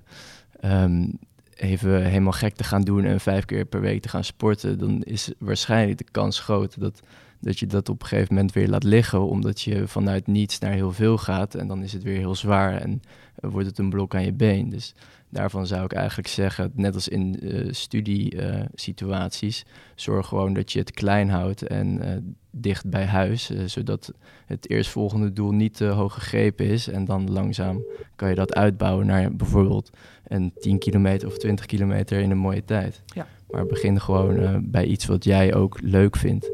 [0.60, 1.08] ehm,
[1.54, 5.02] even helemaal gek te gaan doen en vijf keer per week te gaan sporten, dan
[5.02, 7.02] is waarschijnlijk de kans groot dat,
[7.42, 10.72] dat je dat op een gegeven moment weer laat liggen, omdat je vanuit niets naar
[10.72, 13.02] heel veel gaat en dan is het weer heel zwaar en
[13.34, 14.68] eh, wordt het een blok aan je been.
[14.68, 14.94] Dus
[15.28, 17.38] daarvan zou ik eigenlijk zeggen, net als in
[17.70, 22.16] studiesituaties, zorg gewoon dat je het klein houdt en eh,
[22.52, 24.12] dicht bij huis, eh, zodat
[24.46, 26.88] het eerstvolgende doel niet te hoog gegrepen is.
[26.88, 27.82] En dan langzaam
[28.16, 29.90] kan je dat uitbouwen naar bijvoorbeeld
[30.26, 33.02] een 10 kilometer of 20 kilometer in een mooie tijd.
[33.06, 33.26] Ja.
[33.50, 36.50] Maar begin gewoon eh, bij iets wat jij ook leuk vindt.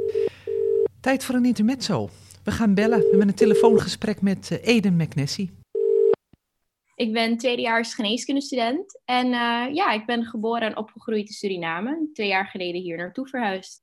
[1.01, 2.09] Tijd voor een intermezzo.
[2.45, 2.99] We gaan bellen.
[2.99, 5.57] We hebben een telefoongesprek met eh, Eden McNessie.
[6.95, 12.09] Ik ben tweedejaars geneeskundestudent en eh, ja, ik ben geboren en opgegroeid in Suriname.
[12.13, 13.83] Twee jaar geleden hier naartoe verhuisd.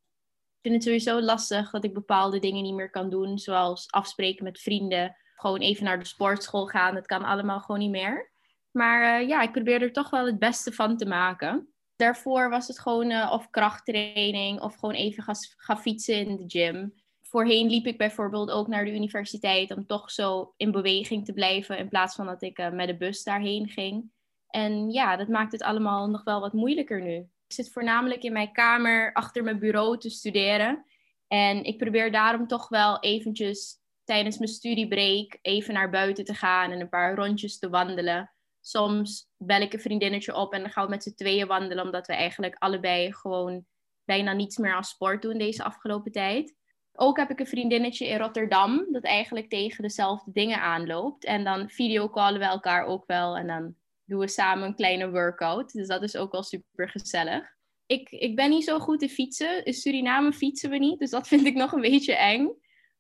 [0.62, 4.44] Ik vind het sowieso lastig dat ik bepaalde dingen niet meer kan doen, zoals afspreken
[4.44, 6.94] met vrienden, gewoon even naar de sportschool gaan.
[6.94, 8.32] Dat kan allemaal gewoon niet meer.
[8.72, 11.74] Maar eh, ja, ik probeer er toch wel het beste van te maken.
[11.96, 16.94] Daarvoor was het gewoon of krachttraining of gewoon even ga, ga fietsen in de gym
[17.36, 21.78] voorheen liep ik bijvoorbeeld ook naar de universiteit om toch zo in beweging te blijven
[21.78, 24.12] in plaats van dat ik uh, met de bus daarheen ging.
[24.48, 27.16] En ja, dat maakt het allemaal nog wel wat moeilijker nu.
[27.16, 30.86] Ik zit voornamelijk in mijn kamer achter mijn bureau te studeren.
[31.28, 36.72] En ik probeer daarom toch wel eventjes tijdens mijn studiebreak even naar buiten te gaan
[36.72, 38.32] en een paar rondjes te wandelen.
[38.62, 42.08] Soms bel ik een vriendinnetje op en dan gaan we met z'n tweeën wandelen, omdat
[42.08, 43.66] we eigenlijk allebei gewoon
[44.06, 46.64] bijna niets meer aan sport doen deze afgelopen tijd.
[46.96, 51.26] Ook heb ik een vriendinnetje in Rotterdam dat eigenlijk tegen dezelfde dingen aanloopt.
[51.26, 55.72] En dan videocallen we elkaar ook wel en dan doen we samen een kleine workout.
[55.72, 57.54] Dus dat is ook wel super gezellig.
[57.86, 59.66] Ik, ik ben niet zo goed in fietsen.
[59.66, 62.50] In Suriname fietsen we niet, dus dat vind ik nog een beetje eng.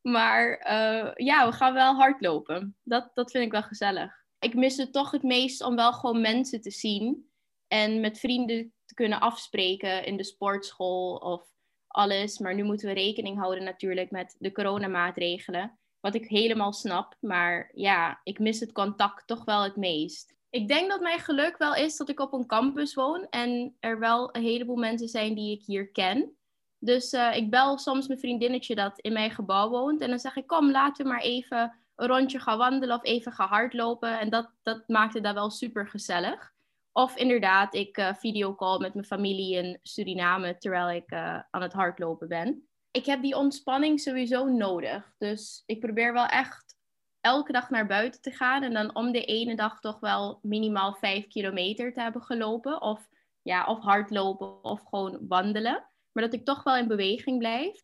[0.02, 2.78] Maar uh, ja, we gaan wel hardlopen.
[2.84, 4.12] Dat, dat vind ik wel gezellig.
[4.40, 7.30] Ik mis het toch het meest om wel gewoon mensen te zien.
[7.68, 11.55] En met vrienden te kunnen afspreken in de sportschool of
[11.96, 12.40] alles.
[12.40, 15.78] Maar nu moeten we rekening houden natuurlijk met de coronamaatregelen.
[16.00, 17.16] Wat ik helemaal snap.
[17.20, 20.34] Maar ja, ik mis het contact toch wel het meest.
[20.50, 23.28] Ik denk dat mijn geluk wel is dat ik op een campus woon.
[23.30, 26.36] En er wel een heleboel mensen zijn die ik hier ken.
[26.80, 30.02] Dus uh, ik bel soms mijn vriendinnetje dat in mijn gebouw woont.
[30.02, 33.32] En dan zeg ik, kom, laten we maar even een rondje gaan wandelen of even
[33.32, 34.20] gaan hardlopen.
[34.20, 36.54] En dat, dat maakte daar wel super gezellig.
[36.98, 41.74] Of inderdaad, ik uh, videocall met mijn familie in Suriname terwijl ik uh, aan het
[41.74, 42.68] hardlopen ben.
[42.92, 45.14] Ik heb die ontspanning sowieso nodig.
[45.18, 46.78] Dus ik probeer wel echt
[47.22, 48.64] elke dag naar buiten te gaan.
[48.64, 52.82] En dan om de ene dag toch wel minimaal vijf kilometer te hebben gelopen.
[52.82, 53.08] Of,
[53.42, 55.90] ja, of hardlopen of gewoon wandelen.
[56.12, 57.76] Maar dat ik toch wel in beweging blijf.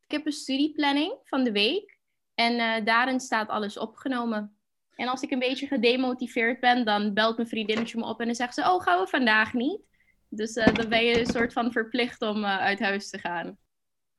[0.00, 1.98] Ik heb een studieplanning van de week.
[2.34, 4.59] En uh, daarin staat alles opgenomen.
[5.00, 8.34] En als ik een beetje gedemotiveerd ben, dan belt mijn vriendinnetje me op en dan
[8.34, 9.80] zegt ze: Oh, gaan we vandaag niet?
[10.28, 13.58] Dus uh, dan ben je een soort van verplicht om uh, uit huis te gaan.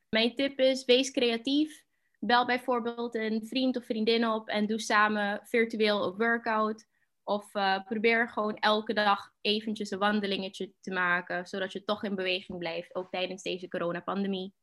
[0.10, 1.84] Mijn tip is: wees creatief.
[2.20, 6.86] Bel bijvoorbeeld een vriend of vriendin op en doe samen virtueel een workout.
[7.24, 12.16] Of uh, probeer gewoon elke dag eventjes een wandelingetje te maken, zodat je toch in
[12.16, 14.54] beweging blijft, ook tijdens deze coronapandemie.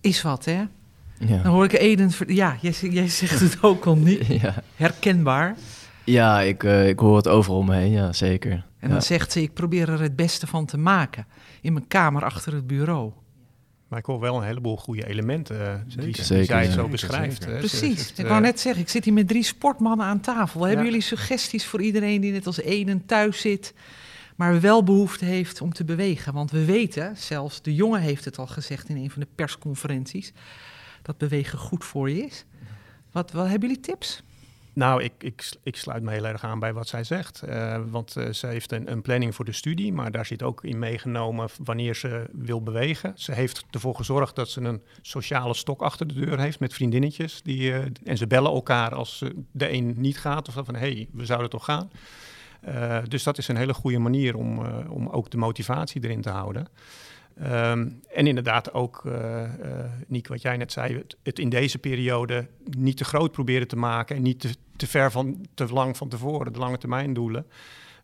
[0.00, 0.64] Is wat, hè?
[1.18, 1.42] Ja.
[1.42, 2.10] Dan hoor ik Eden...
[2.26, 4.26] Ja, jij, jij zegt het ook al niet.
[4.42, 5.56] Ja, Herkenbaar.
[6.04, 8.50] ja ik, uh, ik hoor het overal omheen, ja, zeker.
[8.52, 9.00] En dan Ja.
[9.00, 11.26] zegt ze, ik probeer er het beste van te maken.
[11.60, 13.12] In mijn kamer achter het bureau.
[13.88, 16.46] Maar ik hoor wel een heleboel goede elementen eh, die, die Zeker.
[16.46, 17.42] zij zo beschrijft.
[17.42, 17.58] Zeker.
[17.58, 18.10] Precies.
[18.10, 20.62] Ik eh, wou net zeggen, ik zit hier met drie sportmannen aan tafel.
[20.66, 23.74] Hebben jullie suggesties voor iedereen die net als Enen thuis zit,
[24.36, 26.32] maar wel behoefte heeft om te bewegen?
[26.32, 30.32] Want we weten, zelfs de jongen heeft het al gezegd in een van de persconferenties,
[31.06, 32.44] dat bewegen goed voor je is.
[33.12, 34.22] Wat, wat hebben jullie tips?
[34.72, 37.42] Nou, ik, ik, ik sluit me heel erg aan bij wat zij zegt.
[37.42, 40.64] Eh, want eh, ze heeft een, een planning voor de studie, maar daar zit ook
[40.64, 43.12] in meegenomen wanneer ze wil bewegen.
[43.14, 47.42] Ze heeft ervoor gezorgd dat ze een sociale stok achter de deur heeft met vriendinnetjes.
[47.42, 51.08] Die, eh, en ze bellen elkaar als de een niet gaat of van hé, hey,
[51.12, 51.90] we zouden toch gaan.
[53.08, 56.68] Dus dat is een hele goede manier om, om ook de motivatie erin te houden.
[57.40, 59.50] Ehm, en inderdaad ook, eh,
[60.06, 63.76] Niek, wat jij net zei, het, het in deze periode niet te groot proberen te
[63.76, 67.46] maken en niet te, te ver van, te lang van tevoren, de lange termijn doelen.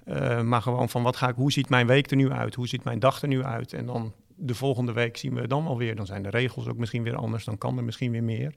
[0.04, 2.54] Eh, maar gewoon van wat ga ik, hoe ziet mijn week er nu uit?
[2.54, 3.72] Hoe ziet mijn dag er nu uit?
[3.72, 5.96] En dan de volgende week zien we dan alweer.
[5.96, 8.54] Dan zijn de regels ook misschien weer anders, dan kan er misschien weer meer.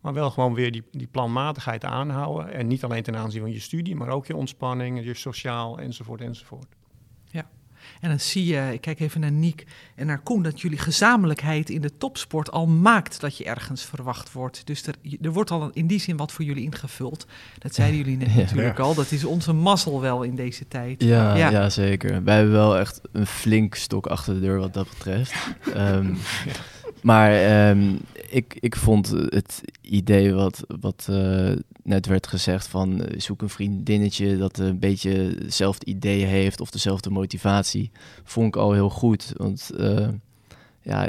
[0.00, 2.52] Maar wel gewoon weer die, die planmatigheid aanhouden.
[2.52, 6.20] En niet alleen ten aanzien van je studie, maar ook je ontspanning, je sociaal enzovoort
[6.20, 6.66] enzovoort.
[8.00, 11.70] En dan zie je, ik kijk even naar Niek en naar Koen, dat jullie gezamenlijkheid
[11.70, 14.66] in de topsport al maakt dat je ergens verwacht wordt.
[14.66, 17.26] Dus er, er wordt al in die zin wat voor jullie ingevuld.
[17.58, 18.40] Dat zeiden jullie net Ja.
[18.40, 18.94] natuurlijk al.
[18.94, 21.02] Dat is onze mazzel wel in deze tijd.
[21.02, 21.50] Ja, Ja.
[21.50, 21.70] ja.
[21.70, 22.24] zeker.
[22.24, 25.34] Wij hebben wel echt een flink stok achter de deur wat dat betreft.
[25.74, 26.14] Ehm,
[27.00, 27.92] Maar ehm,
[28.34, 33.48] ik, ik vond het idee wat, wat eh, net werd gezegd van eh, zoek een
[33.48, 35.10] vriendinnetje dat een beetje
[35.42, 37.90] hetzelfde idee heeft of dezelfde motivatie,
[38.24, 39.32] vond ik al heel goed.
[39.36, 40.08] Want eh,
[40.84, 41.08] ja,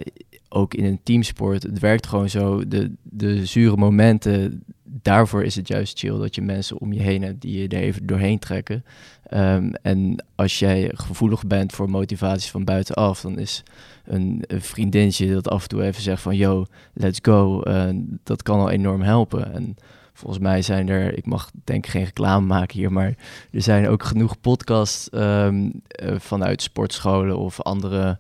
[0.50, 2.68] ook in een teamsport, het werkt gewoon zo.
[2.68, 7.22] De, de zure momenten, daarvoor is het juist chill dat je mensen om je heen
[7.22, 8.84] hebt die je er even doorheen trekken.
[9.24, 13.64] Ehm, en als jij gevoelig bent voor motivaties van buitenaf, dan is
[14.06, 17.90] een, vriendinnetje dat af en toe even zegt van yo, let's go, eh,
[18.24, 19.54] dat kan al enorm helpen.
[19.54, 19.76] En
[20.14, 23.16] volgens mij zijn er, ik mag denk ik geen reclame maken hier, maar
[23.52, 28.18] er zijn ook genoeg podcasts ehm, eh, vanuit sportscholen of andere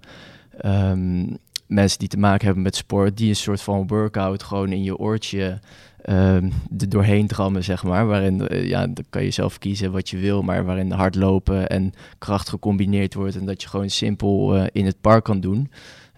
[0.57, 1.25] ehm,
[1.67, 4.97] mensen die te maken hebben met sport, die een soort van workout gewoon in je
[4.97, 5.59] oortje
[6.01, 8.07] ehm er doorheen drammen, zeg maar.
[8.07, 11.93] Waarin, eh, ja, dan kan je zelf kiezen wat je wil, maar waarin hardlopen en
[12.17, 15.71] kracht gecombineerd wordt en dat je gewoon simpel eh, in het park kan doen.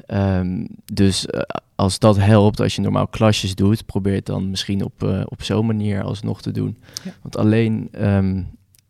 [0.06, 1.42] Ehm, dus eh,
[1.76, 5.66] als dat helpt, als je normaal klasjes doet, probeer het dan misschien op, op zo'n
[5.66, 6.78] manier alsnog te doen.
[7.04, 7.12] Ja.
[7.22, 8.42] Want alleen, ehm,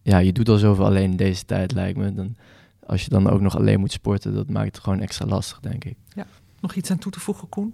[0.02, 2.13] ja, je doet al zoveel alleen in deze tijd, lijkt me.
[2.13, 2.36] Dan,
[2.86, 5.86] als je dan ook nog alleen moet sporten, dat maakt het gewoon extra lastig, denk
[5.86, 5.96] ik.
[6.60, 7.74] Nog iets aan toe te voegen, Koen?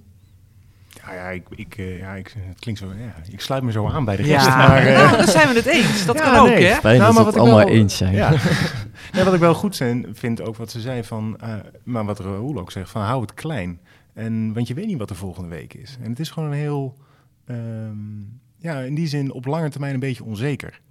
[1.05, 2.87] Ja, ja, ik, ik, eh, ja ik, het klinkt zo.
[2.87, 4.47] Ja, ik sluit me zo aan bij de Ja, rest.
[4.57, 6.05] Maar, eh, nou, dan zijn we het eens.
[6.05, 6.63] Dat Ja, kan ook, nee.
[6.65, 6.73] hè?
[6.75, 8.13] Fijn Nou, maar we het wat ik allemaal wel- eens zijn.
[8.13, 8.31] Ja.
[9.13, 12.19] ja, wat ik wel goed zijn, vind ook wat ze zei van, eh, maar wat
[12.19, 13.79] Raoul ook zegt, van hou het klein.
[14.13, 15.97] En, want je weet niet wat de volgende week is.
[16.01, 16.97] En het is gewoon een heel,
[17.45, 18.21] ehm,
[18.57, 20.81] ja, in die zin op lange termijn een beetje onzeker.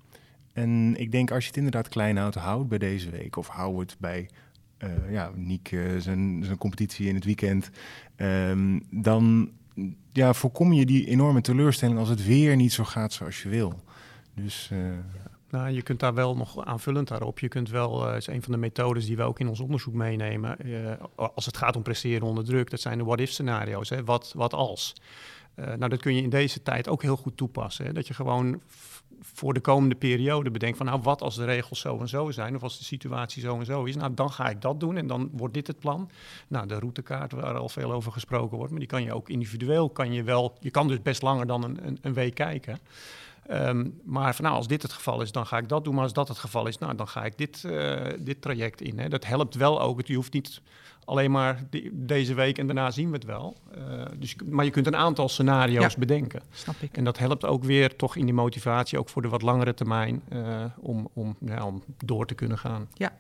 [0.53, 3.37] En ik denk als je het inderdaad klein houdt, hou het bij deze week.
[3.37, 4.29] Of hou het bij,
[5.11, 7.71] ja, Niek, eh, zijn, zijn competitie in het weekend.
[8.17, 9.51] Ehm, dan
[10.13, 13.81] ja, voorkom je die enorme teleurstelling als het weer niet zo gaat zoals je wil.
[14.35, 14.79] Dus eh,
[15.51, 17.39] Nou, je kunt daar wel nog aanvullend daarop.
[17.39, 19.95] Je kunt wel, uh, is een van de methodes die we ook in ons onderzoek
[19.95, 20.57] meenemen.
[21.15, 23.89] Als het gaat om presteren onder druk, dat zijn de what-if scenario's.
[23.89, 24.05] Hè?
[24.05, 24.95] Wat, wat als?
[25.55, 27.87] Nou, dat kun je in deze tijd ook heel goed toepassen.
[27.87, 27.93] Hè?
[27.93, 28.61] Dat je gewoon
[29.23, 32.55] voor de komende periode bedenkt van, nou, wat als de regels zo en zo zijn,
[32.55, 35.07] of als de situatie zo en zo is, nou, dan ga ik dat doen en
[35.07, 36.11] dan wordt dit het plan.
[36.49, 39.91] Nou, de routekaart waar al veel over gesproken wordt, maar die kan je ook individueel,
[39.91, 42.79] kan je wel, je kan dus best langer dan een, een, een week kijken.
[43.51, 45.95] Um, maar van, nou, als dit het geval is, dan ga ik dat doen.
[45.95, 48.99] Maar als dat het geval is, nou, dan ga ik dit, uh, dit traject in.
[48.99, 49.09] Hè.
[49.09, 50.07] Dat helpt wel ook.
[50.07, 50.61] Je hoeft niet
[51.05, 53.57] alleen maar die, deze week en daarna zien we het wel.
[53.79, 56.43] Uh, dus, maar je kunt een aantal scenario's ja, bedenken.
[56.53, 56.97] Snap ik.
[56.97, 60.23] En dat helpt ook weer toch in die motivatie, ook voor de wat langere termijn,
[60.33, 62.89] uh, om, om, ja, om door te kunnen gaan.
[62.95, 63.13] Ja.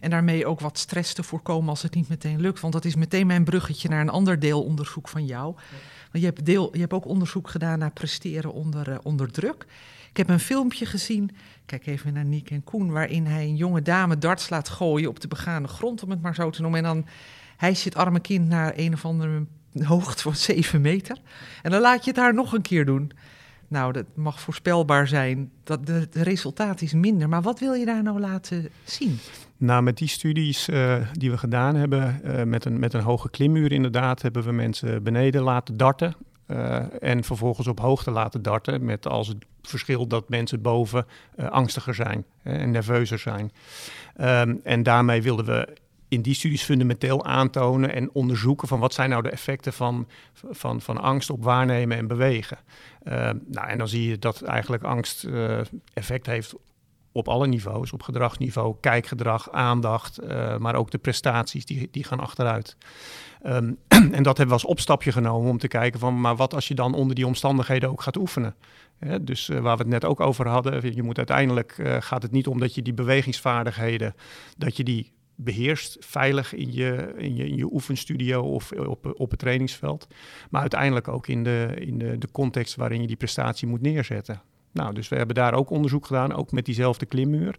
[0.00, 2.60] En daarmee ook wat stress te voorkomen als het niet meteen lukt.
[2.60, 5.54] Want dat is meteen mijn bruggetje naar een ander deelonderzoek van jou.
[6.12, 9.66] Je hebt, deel, je hebt ook onderzoek gedaan naar presteren onder, uh, onder druk.
[10.10, 11.30] Ik heb een filmpje gezien,
[11.66, 15.20] kijk even naar Niek en Koen, waarin hij een jonge dame darts laat gooien op
[15.20, 16.84] de begane grond, om het maar zo te noemen.
[16.84, 17.06] En dan
[17.58, 19.46] je het arme kind naar een of andere
[19.82, 21.18] hoogte van 7 meter.
[21.62, 23.12] En dan laat je het haar nog een keer doen.
[23.68, 25.50] Nou, dat mag voorspelbaar zijn.
[25.64, 27.28] Dat het resultaat is minder.
[27.28, 29.18] Maar wat wil je daar nou laten zien?
[29.58, 33.30] Nou, met die studies uh, die we gedaan hebben, uh, met, een, met een hoge
[33.30, 36.14] klimmuur inderdaad, hebben we mensen beneden laten darten.
[36.46, 42.24] Uh, en vervolgens op hoogte laten darten met als verschil dat mensen boven angstiger zijn
[42.42, 43.52] en nerveuzer zijn.
[44.16, 45.76] Ehm, en daarmee wilden we
[46.08, 50.80] in die studies fundamenteel aantonen en onderzoeken van wat zijn nou de effecten van, van,
[50.80, 52.58] van angst op waarnemen en bewegen.
[53.04, 55.28] Uh, nou, en dan zie je dat eigenlijk angst
[55.94, 56.54] effect heeft
[57.18, 62.20] op alle niveaus, op gedragsniveau, kijkgedrag, aandacht, uh, maar ook de prestaties die, die gaan
[62.20, 62.76] achteruit.
[63.46, 63.78] Um,
[64.18, 66.74] en dat hebben we als opstapje genomen om te kijken van, maar wat als je
[66.74, 68.54] dan onder die omstandigheden ook gaat oefenen?
[68.98, 69.24] Hè?
[69.24, 72.32] dus uh, waar we het net ook over hadden, je moet uiteindelijk, uh, gaat het
[72.32, 74.14] niet om dat je die bewegingsvaardigheden,
[74.56, 79.30] dat je die beheerst, veilig in je, in je, in je oefenstudio of op, op
[79.30, 80.06] het trainingsveld.
[80.50, 84.42] Maar uiteindelijk ook in, de, in de, de context waarin je die prestatie moet neerzetten.
[84.72, 87.58] Nou, dus we hebben daar ook onderzoek gedaan, ook met diezelfde klimmuur.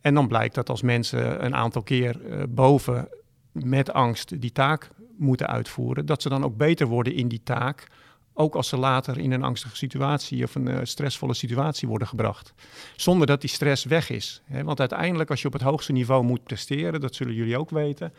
[0.00, 3.08] En dan blijkt dat als mensen een aantal keer uh, boven
[3.52, 7.88] met angst die taak moeten uitvoeren, dat ze dan ook beter worden in die taak
[8.34, 12.54] ook als ze later in een angstige situatie of een uh, stressvolle situatie worden gebracht.
[12.96, 14.42] Zonder dat die stress weg is.
[14.44, 14.64] Hè?
[14.64, 18.12] Want uiteindelijk, als je op het hoogste niveau moet presteren, dat zullen jullie ook weten.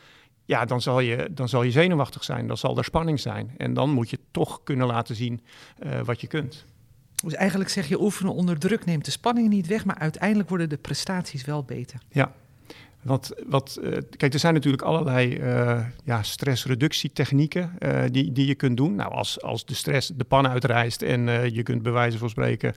[0.45, 3.53] Ja, dan zal, je, dan zal je zenuwachtig zijn, dan zal er spanning zijn.
[3.57, 5.41] En dan moet je toch kunnen laten zien
[5.83, 6.65] uh, wat je kunt.
[7.23, 10.69] Dus eigenlijk zeg je oefenen onder druk neemt de spanning niet weg, maar uiteindelijk worden
[10.69, 11.99] de prestaties wel beter.
[12.11, 12.31] Ja,
[13.01, 18.55] want wat, uh, kijk, er zijn natuurlijk allerlei uh, ja, stressreductietechnieken uh, die, die je
[18.55, 18.95] kunt doen.
[18.95, 22.75] Nou, als, als de stress de pan uitreist en je kunt bij wijze van spreken,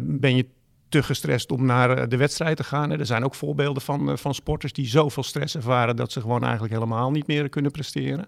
[0.00, 0.46] ben je
[0.88, 2.90] te gestrest om naar de wedstrijd te gaan.
[2.90, 6.72] Er zijn ook voorbeelden van, van sporters die zoveel stress ervaren dat ze gewoon eigenlijk
[6.72, 8.26] helemaal niet meer kunnen presteren.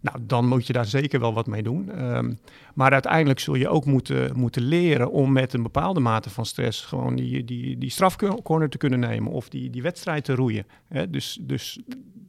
[0.00, 2.04] Nou, dan moet je daar zeker wel wat mee doen.
[2.16, 2.38] Um,
[2.74, 6.84] maar uiteindelijk zul je ook moeten, moeten leren om met een bepaalde mate van stress
[6.84, 10.66] gewoon die, die, die strafcorner te kunnen nemen of die, die wedstrijd te roeien.
[10.88, 11.10] Hè?
[11.10, 11.80] Dus, dus,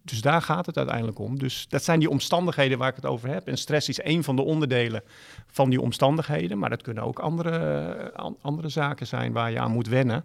[0.04, 1.40] dus daar gaat het uiteindelijk om.
[1.40, 3.48] Dus dat zijn die omstandigheden waar ik het over heb.
[3.48, 5.04] En stress is een van de onderdelen
[5.48, 6.58] van die omstandigheden.
[6.58, 10.24] Maar dat kunnen ook andere, andere zaken zijn waar je aan moet wennen.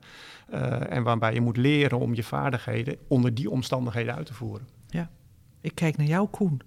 [0.54, 4.68] Uh, en waarbij je moet leren om je vaardigheden onder die omstandigheden uit te voeren.
[4.88, 5.10] Ja,
[5.60, 6.60] ik kijk naar jou, Koen.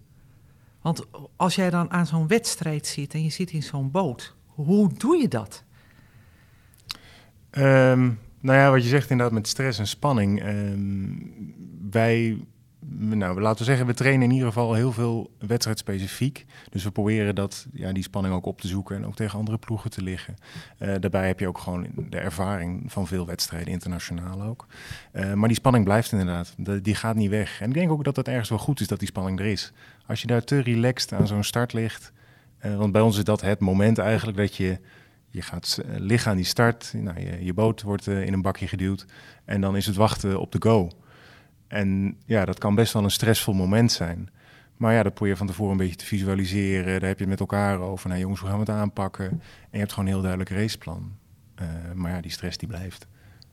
[0.81, 4.93] Want als jij dan aan zo'n wedstrijd zit en je zit in zo'n boot, hoe
[4.93, 5.63] doe je dat?
[7.51, 10.45] Um, nou ja, wat je zegt inderdaad met stress en spanning.
[10.45, 11.53] Um,
[11.91, 12.37] wij,
[12.89, 16.45] nou, laten we zeggen, we trainen in ieder geval heel veel wedstrijdspecifiek.
[16.69, 19.57] Dus we proberen dat, ja, die spanning ook op te zoeken en ook tegen andere
[19.57, 20.35] ploegen te liggen.
[20.79, 24.65] Uh, daarbij heb je ook gewoon de ervaring van veel wedstrijden, internationaal ook.
[25.13, 27.61] Uh, maar die spanning blijft inderdaad, die gaat niet weg.
[27.61, 29.73] En ik denk ook dat het ergens wel goed is dat die spanning er is.
[30.09, 32.11] Als je daar te relaxed aan zo'n start ligt.
[32.65, 34.79] Uh, want bij ons is dat het moment eigenlijk dat je,
[35.29, 36.93] je gaat uh, liggen aan die start.
[36.95, 39.05] Nou, je, je boot wordt uh, in een bakje geduwd.
[39.45, 40.89] En dan is het wachten op de go.
[41.67, 44.29] En ja, dat kan best wel een stressvol moment zijn.
[44.77, 46.99] Maar ja, dat probeer je van tevoren een beetje te visualiseren.
[46.99, 48.09] Daar heb je het met elkaar over.
[48.09, 49.29] Nou jongens, hoe gaan we het aanpakken?
[49.29, 49.39] En
[49.71, 51.17] je hebt gewoon een heel duidelijk raceplan.
[51.93, 53.07] maar ja, die stress die blijft.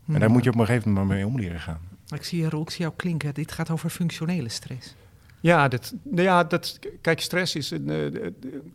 [0.06, 1.80] En daar moet je op een gegeven moment maar mee om leren gaan.
[2.08, 3.34] Ik zie, Roel, ik zie jou klinken.
[3.34, 4.94] Dit gaat over functionele stress.
[5.40, 8.26] Ja, dat, nou ja dat, kijk, stress is een uh,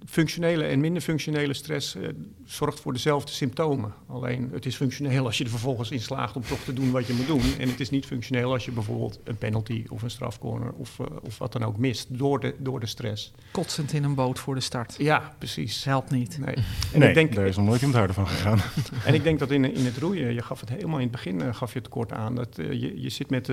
[0.06, 2.08] functionele en minder functionele stress uh,
[2.46, 3.94] zorgt voor dezelfde symptomen.
[4.08, 7.08] Alleen het is functioneel als je er vervolgens in slaagt om toch te doen wat
[7.08, 7.42] je moet doen.
[7.60, 11.08] En het is niet functioneel als je bijvoorbeeld een penalty of een strafcorner of, uh,
[11.22, 13.32] of wat dan ook mist door de, door de stress.
[13.52, 14.96] Kotsend in een boot voor de start.
[14.98, 15.84] Ja, precies.
[15.84, 16.38] Helpt niet.
[16.40, 16.56] Nee,
[16.94, 18.60] en nee ik denk, daar is nog nooit iemand harder van gegaan.
[19.06, 21.56] en ik denk dat in, in het roeien, je gaf het helemaal in het begin,
[21.56, 23.50] gaf je het kort aan, dat je, je zit met...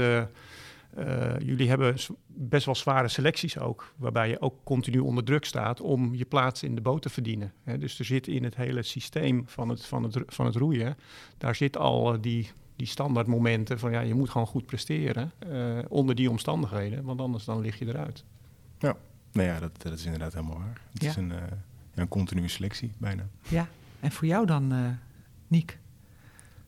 [0.99, 5.81] Uh, jullie hebben best wel zware selecties ook, waarbij je ook continu onder druk staat
[5.81, 7.53] om je plaats in de boot te verdienen.
[7.65, 10.97] Hè, dus er zit in het hele systeem van het, van het, van het roeien,
[11.39, 15.79] daar zit al uh, die, die standaardmomenten van ja, je moet gewoon goed presteren uh,
[15.89, 18.25] onder die omstandigheden, want anders dan lig je eruit.
[18.79, 18.97] Ja,
[19.33, 20.81] nou ja, dat, dat is inderdaad helemaal waar.
[20.93, 21.09] Het ja.
[21.09, 21.33] is een,
[21.95, 23.29] een continue selectie bijna.
[23.49, 23.69] Ja,
[24.01, 24.97] en voor jou dan,
[25.47, 25.79] Niek?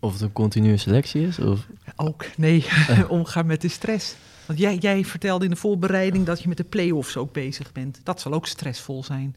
[0.01, 1.39] Of het een continue selectie is?
[1.39, 1.67] Of?
[1.97, 2.67] Ook, nee,
[3.09, 4.15] omgaan met de stress.
[4.47, 8.01] Want jij, jij vertelde in de voorbereiding dat je met de play-offs ook bezig bent.
[8.03, 9.37] Dat zal ook stressvol zijn.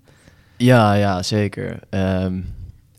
[0.57, 1.79] Ja, ja, zeker.
[1.89, 2.45] Um,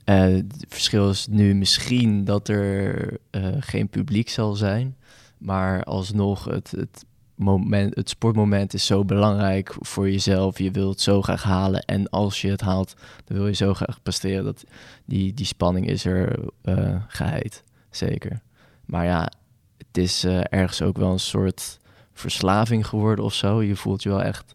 [0.04, 4.96] uh, het verschil is nu misschien dat er uh, geen publiek zal zijn.
[5.38, 10.58] Maar alsnog, het, het, moment, het sportmoment is zo belangrijk voor jezelf.
[10.58, 11.84] Je wilt het zo graag halen.
[11.84, 12.94] En als je het haalt,
[13.24, 14.44] dan wil je zo graag presteren.
[14.44, 14.64] Dat
[15.04, 17.62] die, die spanning is er uh, geheid.
[17.90, 18.40] Zeker.
[18.84, 19.30] Maar ja,
[19.78, 21.78] het is uh, ergens ook wel een soort
[22.12, 23.62] verslaving geworden of zo.
[23.62, 24.54] Je voelt je wel echt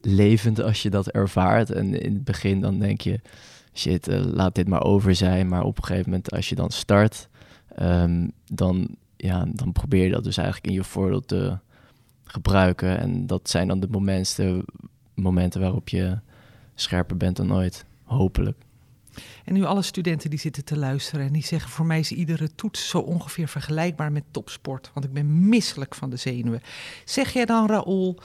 [0.00, 1.70] levend als je dat ervaart.
[1.70, 3.20] En in het begin dan denk je,
[3.74, 5.48] shit, uh, laat dit maar over zijn.
[5.48, 7.28] Maar op een gegeven moment als je dan start,
[7.82, 11.58] um, dan, ja, dan probeer je dat dus eigenlijk in je voordeel te
[12.30, 12.98] gebruiken.
[12.98, 14.64] En dat zijn dan de momenten,
[15.14, 16.18] momenten waarop je
[16.74, 18.58] scherper bent dan ooit, hopelijk.
[19.44, 22.54] En nu alle studenten die zitten te luisteren en die zeggen: voor mij is iedere
[22.54, 26.62] toets zo ongeveer vergelijkbaar met topsport, want ik ben misselijk van de zenuwen.
[27.04, 28.18] Zeg jij dan, Raoul,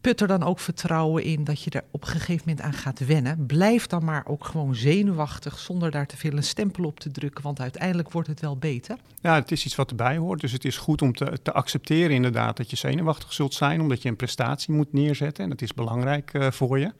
[0.00, 3.06] put er dan ook vertrouwen in dat je er op een gegeven moment aan gaat
[3.06, 3.46] wennen.
[3.46, 7.44] Blijf dan maar ook gewoon zenuwachtig zonder daar te veel een stempel op te drukken,
[7.44, 8.96] want uiteindelijk wordt het wel beter.
[9.20, 10.40] Ja, het is iets wat erbij hoort.
[10.40, 14.02] Dus het is goed om te, te accepteren inderdaad dat je zenuwachtig zult zijn, omdat
[14.02, 15.44] je een prestatie moet neerzetten.
[15.44, 16.92] En dat is belangrijk uh, voor je.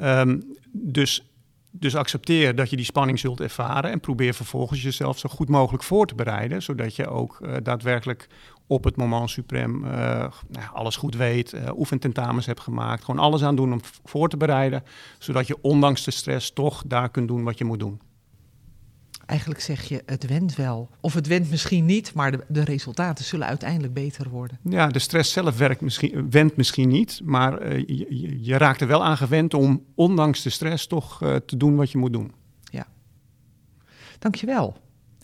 [0.00, 1.24] Um, dus
[1.78, 5.84] dus accepteer dat je die spanning zult ervaren en probeer vervolgens jezelf zo goed mogelijk
[5.84, 8.28] voor te bereiden, zodat je ook uh, daadwerkelijk
[8.66, 9.90] op het moment suprem uh,
[10.48, 14.36] nou, alles goed weet, uh, oefententamens hebt gemaakt, gewoon alles aan doen om voor te
[14.36, 14.82] bereiden,
[15.18, 18.00] zodat je ondanks de stress toch daar kunt doen wat je moet doen.
[19.26, 20.88] Eigenlijk zeg je, het went wel.
[21.00, 24.58] Of het went misschien niet, maar de, de resultaten zullen uiteindelijk beter worden.
[24.62, 28.86] Ja, de stress zelf werkt misschien, went misschien niet, maar uh, je, je, raakt er
[28.86, 32.32] wel aan gewend om ondanks de stress toch te doen wat je moet doen.
[32.62, 32.86] Ja.
[34.18, 34.76] Dankjewel.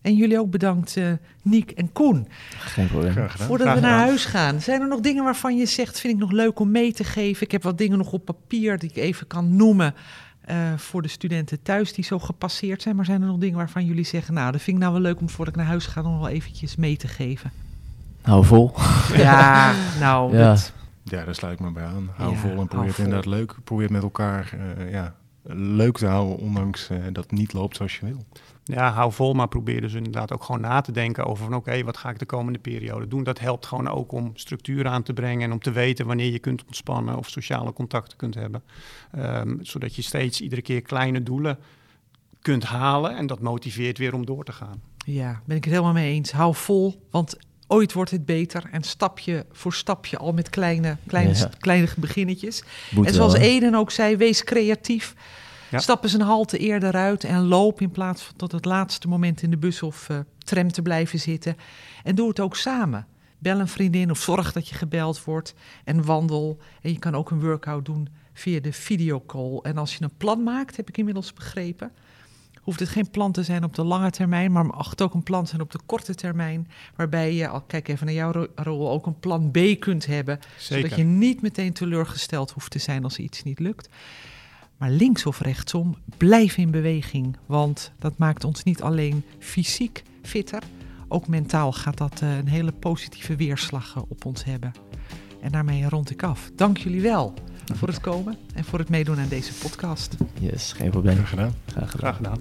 [0.03, 2.29] En jullie ook bedankt, uh, Niek en Koen.
[2.59, 3.29] Geen probleem.
[3.29, 6.31] Voordat we naar huis gaan, zijn er nog dingen waarvan je zegt: vind ik nog
[6.31, 7.43] leuk om mee te geven?
[7.43, 9.95] Ik heb wat dingen nog op papier die ik even kan noemen.
[10.51, 12.97] Uh, voor de studenten thuis die zo gepasseerd zijn.
[12.97, 15.21] Maar zijn er nog dingen waarvan jullie zeggen: Nou, dat vind ik nou wel leuk
[15.21, 17.53] om voordat ik naar huis ga nog wel eventjes mee te geven?
[18.23, 18.73] Hou vol.
[19.17, 20.37] Ja, nou.
[20.37, 20.73] Ja, dat...
[21.03, 22.11] ja daar sluit ik me bij aan.
[22.17, 23.55] Hou ja, vol en probeer het inderdaad leuk.
[23.65, 25.15] Probeer met elkaar uh, ja,
[25.53, 28.25] leuk te houden, ondanks uh, dat het niet loopt zoals je wil.
[28.65, 31.69] Ja, hou vol, maar probeer dus inderdaad ook gewoon na te denken over van oké,
[31.69, 33.23] okay, wat ga ik de komende periode doen?
[33.23, 36.39] Dat helpt gewoon ook om structuur aan te brengen en om te weten wanneer je
[36.39, 38.63] kunt ontspannen of sociale contacten kunt hebben.
[39.19, 41.59] Um, zodat je steeds iedere keer kleine doelen
[42.41, 44.83] kunt halen en dat motiveert weer om door te gaan.
[45.05, 46.33] Ja, ben ik het helemaal mee eens.
[46.33, 47.37] Hou vol, want
[47.67, 51.51] ooit wordt het beter en stapje voor stapje al met kleine, kleine, ja.
[51.59, 52.65] kleine beginnetjes.
[52.91, 55.15] Moet en zoals wel, Eden ook zei, wees creatief.
[55.73, 55.79] Ja.
[55.79, 59.43] Stap eens een halte eerder uit en loop in plaats van tot het laatste moment
[59.43, 61.57] in de bus of uh, tram te blijven zitten.
[62.03, 63.07] En doe het ook samen.
[63.39, 65.55] Bel een vriendin of zorg dat je gebeld wordt
[65.85, 66.59] en wandel.
[66.83, 69.59] En je kan ook een workout doen via de videocall.
[69.63, 71.93] En als je een plan maakt, heb ik inmiddels begrepen,
[72.61, 75.23] hoeft het geen plan te zijn op de lange termijn, maar mag het ook een
[75.23, 76.69] plan zijn op de korte termijn.
[76.97, 80.41] Waarbij je, al kijk even naar jouw rol, ook een plan B kunt hebben.
[80.59, 80.83] Zeker.
[80.83, 83.89] Zodat je niet meteen teleurgesteld hoeft te zijn als iets niet lukt.
[84.83, 87.37] Maar links of rechtsom, blijf in beweging.
[87.47, 90.63] Want dat maakt ons niet alleen fysiek fitter,
[91.09, 94.73] ook mentaal gaat dat uh, een hele positieve weerslag uh, op ons hebben.
[95.41, 96.51] En daarmee rond ik af.
[96.55, 97.35] Dank jullie wel
[97.75, 100.17] voor het komen en voor het meedoen aan deze podcast.
[100.41, 101.17] Yes, geen probleem.
[101.17, 101.55] Graag gedaan.
[101.67, 102.15] Graag gedaan.
[102.15, 102.39] Graag gedaan.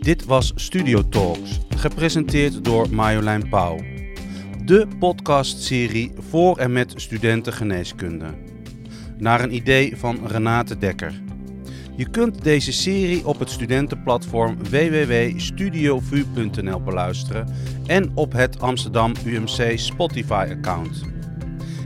[0.00, 3.78] Dit was Studio Talks, gepresenteerd door Marjolein Pauw.
[4.64, 8.45] De podcastserie voor en met studenten geneeskunde
[9.18, 11.12] naar een idee van Renate Dekker.
[11.96, 17.48] Je kunt deze serie op het studentenplatform www.studiovu.nl beluisteren
[17.86, 21.02] en op het Amsterdam UMC Spotify-account.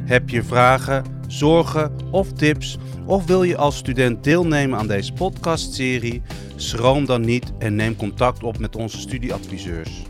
[0.04, 6.22] Heb je vragen, zorgen of tips of wil je als student deelnemen aan deze podcastserie?
[6.56, 10.02] Schroom dan niet en neem contact op met onze studieadviseurs.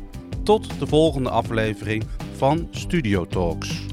[0.43, 2.05] Tot de volgende aflevering
[2.37, 3.90] van Studio Talks.